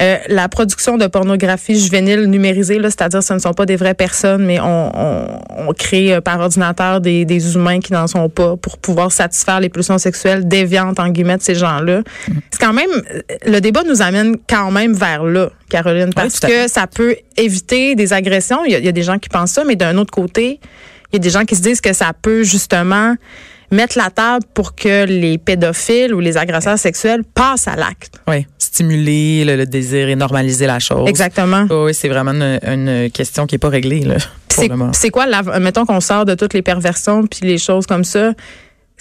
Euh, 0.00 0.16
la 0.28 0.48
production 0.48 0.98
de 0.98 1.06
pornographie 1.08 1.78
juvénile 1.78 2.24
numérisée, 2.26 2.78
là, 2.78 2.88
c'est-à-dire 2.90 3.22
ce 3.22 3.34
ne 3.34 3.38
sont 3.38 3.54
pas 3.54 3.66
des 3.66 3.76
vraies 3.76 3.94
personnes, 3.94 4.44
mais 4.44 4.58
on, 4.60 4.90
on, 4.94 5.40
on 5.68 5.72
crée 5.72 6.14
euh, 6.14 6.20
par 6.20 6.38
ordinateur 6.40 7.00
des, 7.00 7.24
des 7.24 7.54
humains 7.54 7.80
qui 7.80 7.92
n'en 7.92 8.06
sont 8.06 8.28
pas 8.28 8.56
pour 8.56 8.78
pouvoir 8.78 9.10
satisfaire 9.12 9.60
les 9.60 9.68
pulsions 9.68 9.98
sexuelles 9.98 10.46
déviantes 10.46 11.00
en 11.00 11.08
guillemets 11.08 11.38
de 11.38 11.42
ces 11.42 11.54
gens-là. 11.54 12.02
C'est 12.50 12.60
quand 12.60 12.72
même 12.72 12.90
le 13.46 13.60
débat 13.60 13.82
nous 13.88 14.02
amène 14.02 14.36
quand 14.48 14.70
même 14.70 14.92
vers 14.94 15.24
là, 15.24 15.50
Caroline, 15.68 16.12
parce 16.14 16.40
que 16.40 16.68
ça 16.68 16.86
peut 16.86 17.16
éviter 17.36 17.94
des 17.94 18.12
agressions. 18.12 18.64
Il 18.66 18.72
y, 18.72 18.74
a, 18.74 18.78
il 18.78 18.84
y 18.84 18.88
a 18.88 18.92
des 18.92 19.02
gens 19.02 19.18
qui 19.18 19.28
pensent 19.28 19.52
ça, 19.52 19.64
mais 19.64 19.76
d'un 19.76 19.96
autre 19.96 20.12
côté, 20.12 20.60
il 21.12 21.14
y 21.14 21.16
a 21.16 21.20
des 21.20 21.30
gens 21.30 21.44
qui 21.44 21.56
se 21.56 21.62
disent 21.62 21.80
que 21.80 21.92
ça 21.92 22.12
peut 22.20 22.42
justement 22.42 23.14
mettre 23.70 23.96
la 23.98 24.10
table 24.10 24.44
pour 24.54 24.74
que 24.74 25.04
les 25.04 25.38
pédophiles 25.38 26.14
ou 26.14 26.20
les 26.20 26.36
agresseurs 26.36 26.78
sexuels 26.78 27.22
passent 27.24 27.68
à 27.68 27.76
l'acte. 27.76 28.14
Oui, 28.28 28.46
stimuler 28.58 29.44
le, 29.44 29.56
le 29.56 29.66
désir 29.66 30.08
et 30.08 30.16
normaliser 30.16 30.66
la 30.66 30.78
chose. 30.78 31.08
Exactement. 31.08 31.66
Oh, 31.70 31.84
oui, 31.86 31.94
c'est 31.94 32.08
vraiment 32.08 32.32
une, 32.32 32.58
une 32.62 33.10
question 33.10 33.46
qui 33.46 33.56
est 33.56 33.58
pas 33.58 33.68
réglée 33.68 34.00
là. 34.00 34.16
C'est 34.48 34.68
le 34.68 34.76
moment. 34.76 34.92
c'est 34.92 35.10
quoi, 35.10 35.26
la- 35.26 35.42
mettons 35.60 35.86
qu'on 35.86 36.00
sort 36.00 36.24
de 36.24 36.34
toutes 36.34 36.54
les 36.54 36.62
perversions 36.62 37.24
puis 37.26 37.40
les 37.42 37.58
choses 37.58 37.86
comme 37.86 38.04
ça. 38.04 38.32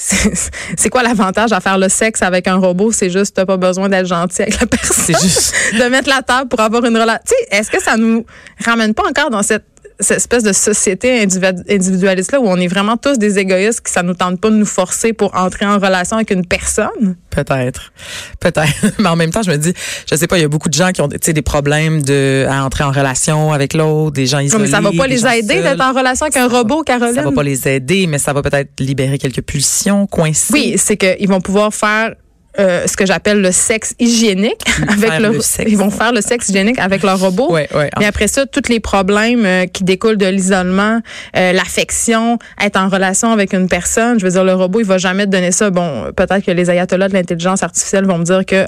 C'est 0.01 0.31
c'est 0.77 0.89
quoi 0.89 1.03
l'avantage 1.03 1.51
à 1.51 1.59
faire 1.59 1.77
le 1.77 1.89
sexe 1.89 2.21
avec 2.21 2.47
un 2.47 2.55
robot? 2.55 2.93
C'est 2.93 3.09
juste, 3.09 3.35
t'as 3.35 3.45
pas 3.45 3.57
besoin 3.57 3.89
d'être 3.89 4.05
gentil 4.07 4.43
avec 4.43 4.57
la 4.61 4.65
personne. 4.65 4.95
C'est 5.13 5.21
juste 5.21 5.53
de 5.73 5.89
mettre 5.89 6.07
la 6.07 6.21
table 6.21 6.47
pour 6.47 6.61
avoir 6.61 6.85
une 6.85 6.95
relation. 6.95 7.21
Tu 7.27 7.33
sais, 7.35 7.57
est-ce 7.57 7.69
que 7.69 7.83
ça 7.83 7.97
nous 7.97 8.25
ramène 8.63 8.93
pas 8.93 9.03
encore 9.09 9.29
dans 9.29 9.43
cette, 9.43 9.65
cette 9.99 10.17
espèce 10.17 10.43
de 10.43 10.53
société 10.53 11.21
individu- 11.23 11.63
individualiste-là 11.69 12.39
où 12.39 12.47
on 12.47 12.57
est 12.57 12.67
vraiment 12.67 12.95
tous 12.97 13.17
des 13.17 13.37
égoïstes 13.39 13.81
qui 13.81 13.91
ça 13.91 14.01
nous 14.03 14.13
tente 14.13 14.39
pas 14.39 14.49
de 14.49 14.55
nous 14.55 14.65
forcer 14.65 15.13
pour 15.13 15.35
entrer 15.35 15.65
en 15.65 15.77
relation 15.77 16.15
avec 16.17 16.31
une 16.31 16.45
personne? 16.45 17.15
peut-être, 17.29 17.93
peut-être. 18.39 18.73
Mais 18.99 19.07
en 19.07 19.15
même 19.15 19.31
temps, 19.31 19.43
je 19.43 19.51
me 19.51 19.57
dis, 19.57 19.73
je 20.09 20.15
sais 20.15 20.27
pas, 20.27 20.37
il 20.37 20.41
y 20.41 20.45
a 20.45 20.47
beaucoup 20.47 20.67
de 20.69 20.73
gens 20.73 20.91
qui 20.91 21.01
ont, 21.01 21.07
tu 21.07 21.17
sais, 21.21 21.33
des 21.33 21.41
problèmes 21.41 22.01
de 22.01 22.45
à 22.49 22.63
entrer 22.65 22.83
en 22.83 22.91
relation 22.91 23.53
avec 23.53 23.73
l'autre, 23.73 24.11
des 24.13 24.25
gens 24.25 24.37
Non, 24.39 24.43
isolés. 24.43 24.63
mais 24.65 24.69
ça 24.71 24.81
va 24.81 24.91
pas 24.91 25.07
les 25.07 25.25
aider 25.25 25.61
d'être 25.61 25.81
en 25.81 25.93
relation 25.93 26.25
avec 26.25 26.37
un 26.37 26.47
robot, 26.47 26.81
Caroline? 26.83 27.15
Ça 27.15 27.21
va 27.21 27.31
pas 27.31 27.43
les 27.43 27.67
aider, 27.67 28.07
mais 28.07 28.17
ça 28.17 28.33
va 28.33 28.41
peut-être 28.41 28.71
libérer 28.79 29.17
quelques 29.17 29.41
pulsions 29.41 30.07
coincées. 30.07 30.53
Oui, 30.53 30.73
c'est 30.77 30.97
qu'ils 30.97 31.27
vont 31.29 31.41
pouvoir 31.41 31.73
faire 31.73 32.15
euh, 32.59 32.87
ce 32.87 32.97
que 32.97 33.05
j'appelle 33.05 33.41
le 33.41 33.51
sexe 33.51 33.95
hygiénique 33.99 34.61
avec 34.87 35.11
faire 35.11 35.19
le, 35.19 35.29
le 35.29 35.41
sexe. 35.41 35.71
ils 35.71 35.77
vont 35.77 35.89
faire 35.89 36.11
le 36.11 36.21
sexe 36.21 36.49
hygiénique 36.49 36.79
avec 36.79 37.03
leur 37.03 37.19
robot. 37.19 37.51
Ouais, 37.51 37.69
ouais. 37.73 37.89
Mais 37.99 38.05
après 38.05 38.27
ça, 38.27 38.45
tous 38.45 38.69
les 38.69 38.79
problèmes 38.79 39.45
euh, 39.45 39.65
qui 39.65 39.83
découlent 39.83 40.17
de 40.17 40.25
l'isolement, 40.25 40.99
euh, 41.37 41.53
l'affection, 41.53 42.37
être 42.61 42.77
en 42.77 42.89
relation 42.89 43.31
avec 43.31 43.53
une 43.53 43.67
personne, 43.67 44.19
je 44.19 44.25
veux 44.25 44.31
dire 44.31 44.43
le 44.43 44.53
robot, 44.53 44.81
il 44.81 44.85
va 44.85 44.97
jamais 44.97 45.25
te 45.25 45.31
donner 45.31 45.51
ça. 45.51 45.69
Bon, 45.69 46.11
peut-être 46.15 46.45
que 46.45 46.51
les 46.51 46.69
ayatollahs 46.69 47.07
de 47.07 47.13
l'intelligence 47.13 47.63
artificielle 47.63 48.05
vont 48.05 48.17
me 48.17 48.25
dire 48.25 48.45
que 48.45 48.65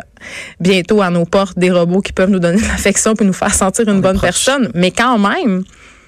bientôt 0.60 1.02
à 1.02 1.10
nos 1.10 1.26
portes 1.26 1.58
des 1.58 1.72
robots 1.72 2.02
qui 2.02 2.14
peuvent 2.14 2.30
nous 2.30 2.40
donner 2.40 2.62
de 2.62 2.68
l'affection 2.68 3.16
puis 3.16 3.26
nous 3.26 3.34
faire 3.34 3.54
sentir 3.54 3.88
une 3.90 4.02
bonne 4.02 4.20
personne, 4.20 4.70
mais 4.74 4.92
quand 4.92 5.18
même, 5.18 5.64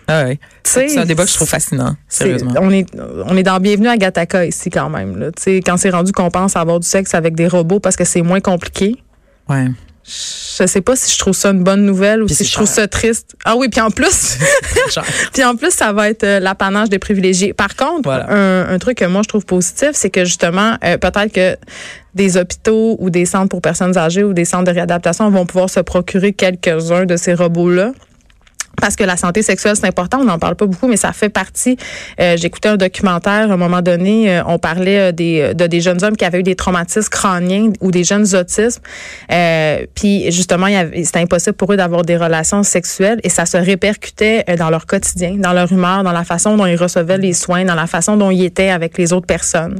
Ah 0.07 0.25
C'est 0.63 0.97
un 0.97 1.05
débat 1.05 1.23
que 1.23 1.29
je 1.29 1.35
trouve 1.35 1.47
fascinant, 1.49 1.95
sérieusement. 2.07 2.53
on 2.59 2.71
est 2.71 2.87
on 3.25 3.37
est 3.37 3.43
dans 3.43 3.59
Bienvenue 3.59 3.87
à 3.87 3.97
Gattaca 3.97 4.45
ici 4.45 4.69
quand 4.69 4.89
même 4.89 5.17
là. 5.17 5.27
Quand 5.65 5.77
c'est 5.77 5.89
rendu 5.89 6.11
qu'on 6.11 6.29
pense 6.29 6.55
avoir 6.55 6.79
du 6.79 6.87
sexe 6.87 7.13
avec 7.13 7.35
des 7.35 7.47
robots 7.47 7.79
parce 7.79 7.95
que 7.95 8.03
c'est 8.05 8.21
moins 8.21 8.39
compliqué. 8.41 8.95
Ouais. 9.49 9.67
Je 10.05 10.65
sais 10.67 10.81
pas 10.81 10.97
si 10.97 11.13
je 11.13 11.17
trouve 11.17 11.33
ça 11.33 11.51
une 11.51 11.63
bonne 11.63 11.85
nouvelle 11.85 12.23
ou 12.23 12.25
Puis 12.25 12.35
si 12.35 12.43
je 12.43 12.51
trouve 12.51 12.67
ça 12.67 12.89
triste. 12.89 13.37
Ah 13.45 13.55
oui, 13.55 13.69
puis 13.69 13.79
en 13.79 13.89
plus, 13.89 14.37
Genre, 14.93 15.05
puis 15.33 15.45
en 15.45 15.55
plus, 15.55 15.71
ça 15.71 15.93
va 15.93 16.09
être 16.09 16.25
euh, 16.25 16.39
l'apanage 16.41 16.89
des 16.89 16.99
privilégiés. 16.99 17.53
Par 17.53 17.73
contre, 17.77 18.01
Voilà. 18.03 18.29
un, 18.29 18.67
un 18.73 18.79
truc 18.79 18.97
que 18.97 19.05
moi 19.05 19.21
je 19.23 19.29
trouve 19.29 19.45
positif, 19.45 19.91
c'est 19.93 20.09
que 20.09 20.25
justement, 20.25 20.75
euh, 20.83 20.97
peut-être 20.97 21.31
que 21.31 21.55
des 22.15 22.35
hôpitaux 22.35 22.97
ou 22.99 23.09
des 23.09 23.25
centres 23.25 23.47
pour 23.47 23.61
personnes 23.61 23.97
âgées 23.97 24.25
ou 24.25 24.33
des 24.33 24.43
centres 24.43 24.65
de 24.65 24.71
réadaptation 24.71 25.29
vont 25.29 25.45
pouvoir 25.45 25.69
se 25.69 25.79
procurer 25.79 26.33
quelques-uns 26.33 27.05
de 27.05 27.15
ces 27.15 27.33
robots-là. 27.33 27.93
Parce 28.83 28.97
que 28.97 29.05
la 29.05 29.15
santé 29.15 29.41
sexuelle, 29.43 29.77
c'est 29.77 29.87
important, 29.87 30.17
on 30.19 30.25
n'en 30.25 30.37
parle 30.39 30.55
pas 30.55 30.65
beaucoup, 30.65 30.89
mais 30.89 30.97
ça 30.97 31.13
fait 31.13 31.29
partie. 31.29 31.77
Euh, 32.19 32.35
J'écoutais 32.35 32.67
un 32.67 32.75
documentaire, 32.75 33.49
à 33.49 33.53
un 33.53 33.55
moment 33.55 33.81
donné, 33.81 34.29
euh, 34.29 34.41
on 34.45 34.59
parlait 34.59 34.99
euh, 34.99 35.11
des, 35.13 35.53
de 35.53 35.67
des 35.67 35.79
jeunes 35.79 36.03
hommes 36.03 36.17
qui 36.17 36.25
avaient 36.25 36.41
eu 36.41 36.43
des 36.43 36.55
traumatismes 36.57 37.07
crâniens 37.07 37.71
ou 37.79 37.91
des 37.91 38.03
jeunes 38.03 38.27
autismes. 38.35 38.81
Puis 39.95 40.31
justement, 40.31 40.67
c'était 41.03 41.19
impossible 41.19 41.55
pour 41.55 41.71
eux 41.71 41.77
d'avoir 41.77 42.01
des 42.03 42.17
relations 42.17 42.61
sexuelles 42.63 43.19
et 43.23 43.29
ça 43.29 43.45
se 43.45 43.55
répercutait 43.55 44.43
dans 44.57 44.69
leur 44.69 44.85
quotidien, 44.85 45.35
dans 45.37 45.53
leur 45.53 45.71
humeur, 45.71 46.03
dans 46.03 46.11
la 46.11 46.25
façon 46.25 46.57
dont 46.57 46.65
ils 46.65 46.75
recevaient 46.75 47.17
les 47.17 47.33
soins, 47.33 47.63
dans 47.63 47.75
la 47.75 47.87
façon 47.87 48.17
dont 48.17 48.31
ils 48.31 48.43
étaient 48.43 48.69
avec 48.69 48.97
les 48.97 49.13
autres 49.13 49.27
personnes. 49.27 49.79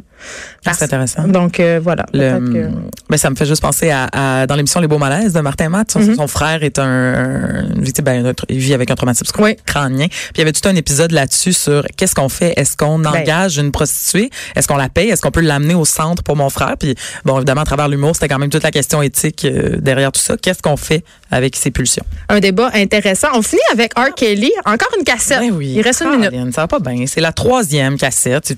Parce- 0.64 0.78
c'est 0.78 0.86
intéressant. 0.86 1.28
Donc 1.28 1.60
voilà. 1.82 2.06
Le, 2.14 2.40
que- 2.40 2.70
ben, 3.10 3.18
ça 3.18 3.30
me 3.30 3.36
fait 3.36 3.46
juste 3.46 3.62
penser 3.62 3.90
à, 3.92 4.08
à- 4.14 4.48
dans 4.48 4.56
l'émission 4.56 4.80
Les 4.80 4.88
Beaux 4.88 4.98
Malaises 4.98 5.34
de 5.34 5.42
Martin 5.42 5.68
Matt. 5.68 5.92
Son, 5.92 6.00
Mhm. 6.00 6.16
son 6.16 6.28
frère 6.28 6.64
est 6.64 6.80
un, 6.80 6.86
un 6.86 7.64
ben, 8.04 8.26
un- 8.28 8.34
il 8.50 8.60
vit 8.60 8.74
avec 8.74 8.90
un 8.92 8.93
traumatisme 8.96 9.32
Oui. 9.42 9.56
crânien. 9.66 10.08
Puis 10.08 10.32
il 10.36 10.40
y 10.40 10.42
avait 10.42 10.52
tout 10.54 10.68
un 10.68 10.76
épisode 10.76 11.12
là-dessus 11.12 11.54
sur 11.54 11.86
qu'est-ce 11.98 12.16
qu'on 12.16 12.30
fait? 12.30 12.54
Est-ce 12.58 12.76
qu'on 12.78 13.00
Ben. 13.00 13.10
engage 13.12 13.58
une 13.58 13.72
prostituée? 13.72 14.30
Est-ce 14.56 14.68
qu'on 14.68 14.78
la 14.78 14.90
paye? 14.90 15.10
Est-ce 15.10 15.22
qu'on 15.22 15.32
peut 15.32 15.42
l'amener 15.42 15.74
au 15.76 15.86
centre 15.86 16.24
pour 16.24 16.36
mon 16.36 16.50
frère? 16.50 16.76
Puis 16.80 16.96
bon, 17.26 17.38
évidemment, 17.38 17.62
à 17.62 17.66
travers 17.66 17.88
l'humour, 17.88 18.12
c'était 18.16 18.28
quand 18.28 18.40
même 18.40 18.50
toute 18.50 18.64
la 18.64 18.72
question 18.72 19.02
éthique 19.02 19.46
euh, 19.46 19.78
derrière 19.80 20.12
tout 20.12 20.22
ça. 20.22 20.36
Qu'est-ce 20.38 20.62
qu'on 20.62 20.78
fait 20.78 21.04
avec 21.34 21.56
ces 21.56 21.72
pulsions? 21.72 22.06
un 22.30 22.40
débat 22.40 22.72
intéressant. 22.74 23.28
On 23.36 23.42
finit 23.42 23.62
avec 23.72 23.94
R. 23.98 24.14
Kelly. 24.16 24.52
Encore 24.66 24.90
une 24.98 25.04
cassette. 25.04 25.40
Ben 25.42 25.52
oui. 25.52 25.74
Il 25.76 25.82
reste 25.82 26.02
une 26.02 26.12
minute. 26.20 26.54
Ça 26.56 26.62
va 26.62 26.68
pas 26.68 26.80
bien. 26.80 27.06
C'est 27.06 27.22
la 27.22 27.32
troisième 27.32 27.98
cassette. 27.98 28.54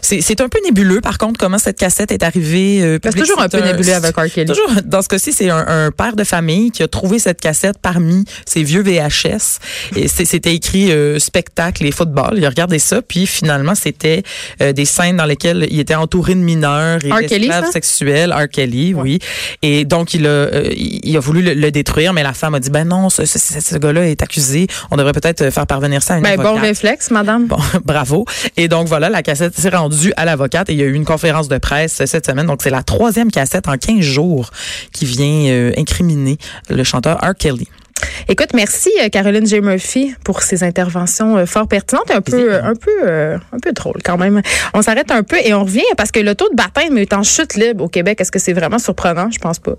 C'est 0.00 0.40
un 0.40 0.48
peu 0.48 0.58
nébuleux, 0.64 1.00
par 1.00 1.18
contre, 1.18 1.38
comment 1.38 1.58
cette 1.58 1.78
cassette 1.78 2.10
est 2.10 2.22
arrivée. 2.22 2.80
euh, 2.82 2.98
Ben, 3.02 3.10
C'est 3.12 3.20
toujours 3.20 3.40
un 3.40 3.48
peu 3.48 3.60
nébuleux 3.60 3.92
avec 3.94 4.16
R. 4.16 4.26
Kelly. 4.32 4.46
Toujours, 4.46 4.70
dans 4.84 5.02
ce 5.02 5.08
cas-ci, 5.08 5.32
c'est 5.32 5.50
un, 5.50 5.64
un 5.68 5.90
père 5.90 6.16
de 6.16 6.24
famille 6.24 6.70
qui 6.70 6.82
a 6.82 6.88
trouvé 6.88 7.18
cette 7.18 7.40
cassette 7.40 7.76
parmi 7.80 8.24
ses 8.46 8.62
vieux 8.62 8.82
VHS. 8.82 9.58
Et 9.96 10.08
c'était 10.08 10.54
écrit 10.54 10.90
euh, 10.90 11.18
spectacle 11.18 11.84
et 11.86 11.92
football. 11.92 12.34
Il 12.36 12.44
a 12.44 12.48
regardé 12.48 12.78
ça, 12.78 13.02
puis 13.02 13.26
finalement, 13.26 13.74
c'était 13.74 14.22
euh, 14.60 14.72
des 14.72 14.84
scènes 14.84 15.16
dans 15.18 15.26
lesquelles 15.26 15.66
il 15.70 15.78
était 15.80 15.94
entouré 15.94 16.34
de 16.34 16.40
mineurs 16.40 17.04
et 17.04 17.10
R. 17.12 17.20
Kelly, 17.28 17.46
d'esclaves 17.48 17.70
sexuels. 17.70 18.32
R. 18.32 18.48
Kelly, 18.48 18.94
oui. 18.94 19.18
Et 19.62 19.84
donc, 19.84 20.14
il 20.14 20.26
a, 20.26 20.48
il 20.72 21.16
a 21.16 21.20
voulu 21.20 21.42
le, 21.42 21.54
le 21.54 21.70
détruire, 21.70 22.11
mais 22.12 22.22
la 22.22 22.32
femme 22.32 22.54
a 22.54 22.60
dit, 22.60 22.70
ben 22.70 22.86
non, 22.86 23.10
ce, 23.10 23.24
ce, 23.24 23.38
ce- 23.38 23.60
ce 23.60 23.76
gars-là 23.76 24.06
est 24.08 24.22
accusé. 24.22 24.66
On 24.90 24.96
devrait 24.96 25.12
peut-être 25.12 25.50
faire 25.50 25.66
parvenir 25.66 26.02
ça 26.02 26.14
à 26.14 26.16
une 26.18 26.22
Ben, 26.24 26.36
bon 26.36 26.54
réflexe, 26.54 27.10
madame. 27.10 27.46
Bon, 27.46 27.58
bravo. 27.84 28.24
Et 28.56 28.68
donc 28.68 28.88
voilà, 28.88 29.08
la 29.10 29.22
cassette 29.22 29.56
s'est 29.58 29.68
rendue 29.70 30.12
à 30.16 30.24
l'avocate 30.24 30.68
et 30.70 30.72
il 30.72 30.78
y 30.78 30.82
a 30.82 30.86
eu 30.86 30.94
une 30.94 31.04
conférence 31.04 31.48
de 31.48 31.58
presse 31.58 32.02
cette 32.06 32.26
semaine. 32.26 32.46
Donc 32.46 32.60
c'est 32.62 32.70
la 32.70 32.82
troisième 32.82 33.30
cassette 33.30 33.68
en 33.68 33.76
15 33.76 34.00
jours 34.00 34.50
qui 34.92 35.04
vient 35.04 35.50
euh, 35.52 35.72
incriminer 35.76 36.38
le 36.70 36.84
chanteur 36.84 37.18
R. 37.18 37.34
Kelly. 37.38 37.68
Écoute, 38.28 38.48
merci 38.54 38.90
euh, 39.00 39.08
Caroline 39.08 39.46
J. 39.46 39.60
Murphy 39.60 40.12
pour 40.24 40.42
ces 40.42 40.64
interventions 40.64 41.36
euh, 41.36 41.46
fort 41.46 41.68
pertinentes, 41.68 42.10
un 42.10 42.20
peu, 42.20 42.54
un 42.54 42.74
peu, 42.74 43.08
un 43.52 43.58
peu 43.62 43.72
drôle 43.72 43.98
quand 44.04 44.16
même. 44.16 44.42
On 44.74 44.82
s'arrête 44.82 45.10
un 45.12 45.22
peu 45.22 45.36
et 45.42 45.54
on 45.54 45.62
revient 45.64 45.82
parce 45.96 46.10
que 46.10 46.18
le 46.18 46.34
taux 46.34 46.48
de 46.50 46.56
baptême 46.56 46.98
est 46.98 47.12
en 47.12 47.22
chute 47.22 47.54
libre 47.54 47.84
au 47.84 47.88
Québec. 47.88 48.20
Est-ce 48.20 48.32
que 48.32 48.38
c'est 48.40 48.52
vraiment 48.54 48.78
surprenant? 48.80 49.30
Je 49.30 49.38
pense 49.38 49.58
pas. 49.60 49.74